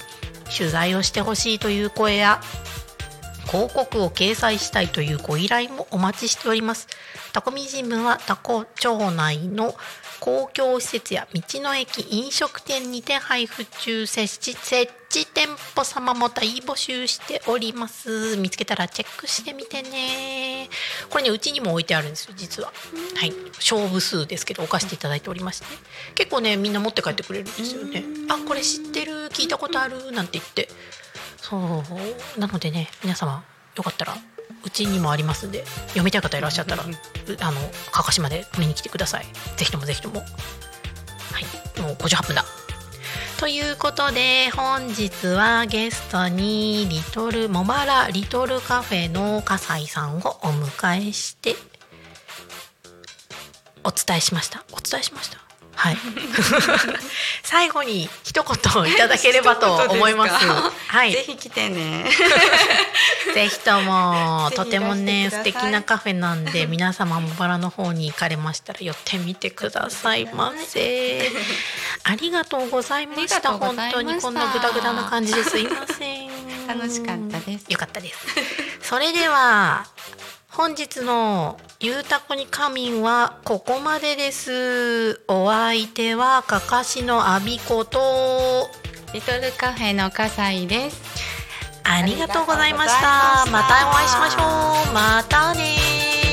[0.56, 2.40] 取材をしてほしいという声や
[3.48, 6.86] 広告を掲載したいというご依頼もお待ちしております。
[7.32, 9.74] タコミ新聞はタコ町内の
[10.20, 18.36] 公共施設や道の駅飲食店にて配布中設置設置店舗様も大募集しております。
[18.36, 20.68] 見つけたらチェックしてみてね。
[21.08, 22.72] これねうちにも置いてあるんですよ実は。
[23.14, 23.32] はい。
[23.54, 25.66] 勝負数ですけど置かせていただいておりまして。
[26.14, 28.04] 結構ねみんな持って帰ってくれるんですよね。
[28.28, 29.28] あこれ知ってる。
[29.30, 30.12] 聞いたことある。
[30.12, 30.68] なんて言って
[31.48, 32.40] そう。
[32.40, 33.44] なのでね皆様
[33.76, 34.16] よかったら
[34.64, 36.86] うちにもありますんで読みたい方いらっしゃったらあ
[37.50, 37.60] の
[37.92, 39.24] かかしまで見に来てください。
[39.56, 40.20] ぜひともぜひとも。
[40.20, 40.24] は
[41.40, 41.80] い。
[41.80, 42.44] もう58分だ
[43.38, 51.54] ということで本日はゲストにリトルモマラリトルカフェの笠井さんをお迎えして
[53.84, 54.64] お伝えしました。
[54.72, 55.47] お伝えしました
[55.78, 55.96] はい。
[57.44, 60.44] 最後に一言いただければと思います。
[60.90, 62.04] はい、ぜひ来てね。
[63.32, 71.30] ぜひともとてもね素敵なカフェなんで皆様もバラの方に行かれましたら寄ってみてくださいませ。
[72.02, 73.52] ありがとうございました。
[73.52, 76.28] 本当にこんなグダグダな感じですいません。
[76.66, 77.66] 楽しかったです。
[77.68, 78.18] よかったです。
[78.82, 79.86] それでは
[80.58, 85.20] 本日のゆうたこに仮眠はここまでです。
[85.28, 88.68] お相手はかかしのあびこと。
[89.14, 91.00] リトルカフェの笠井です。
[91.84, 93.46] ありがとうございました。
[93.52, 93.88] また。
[93.88, 94.92] お会いしましょう。
[94.92, 96.27] またね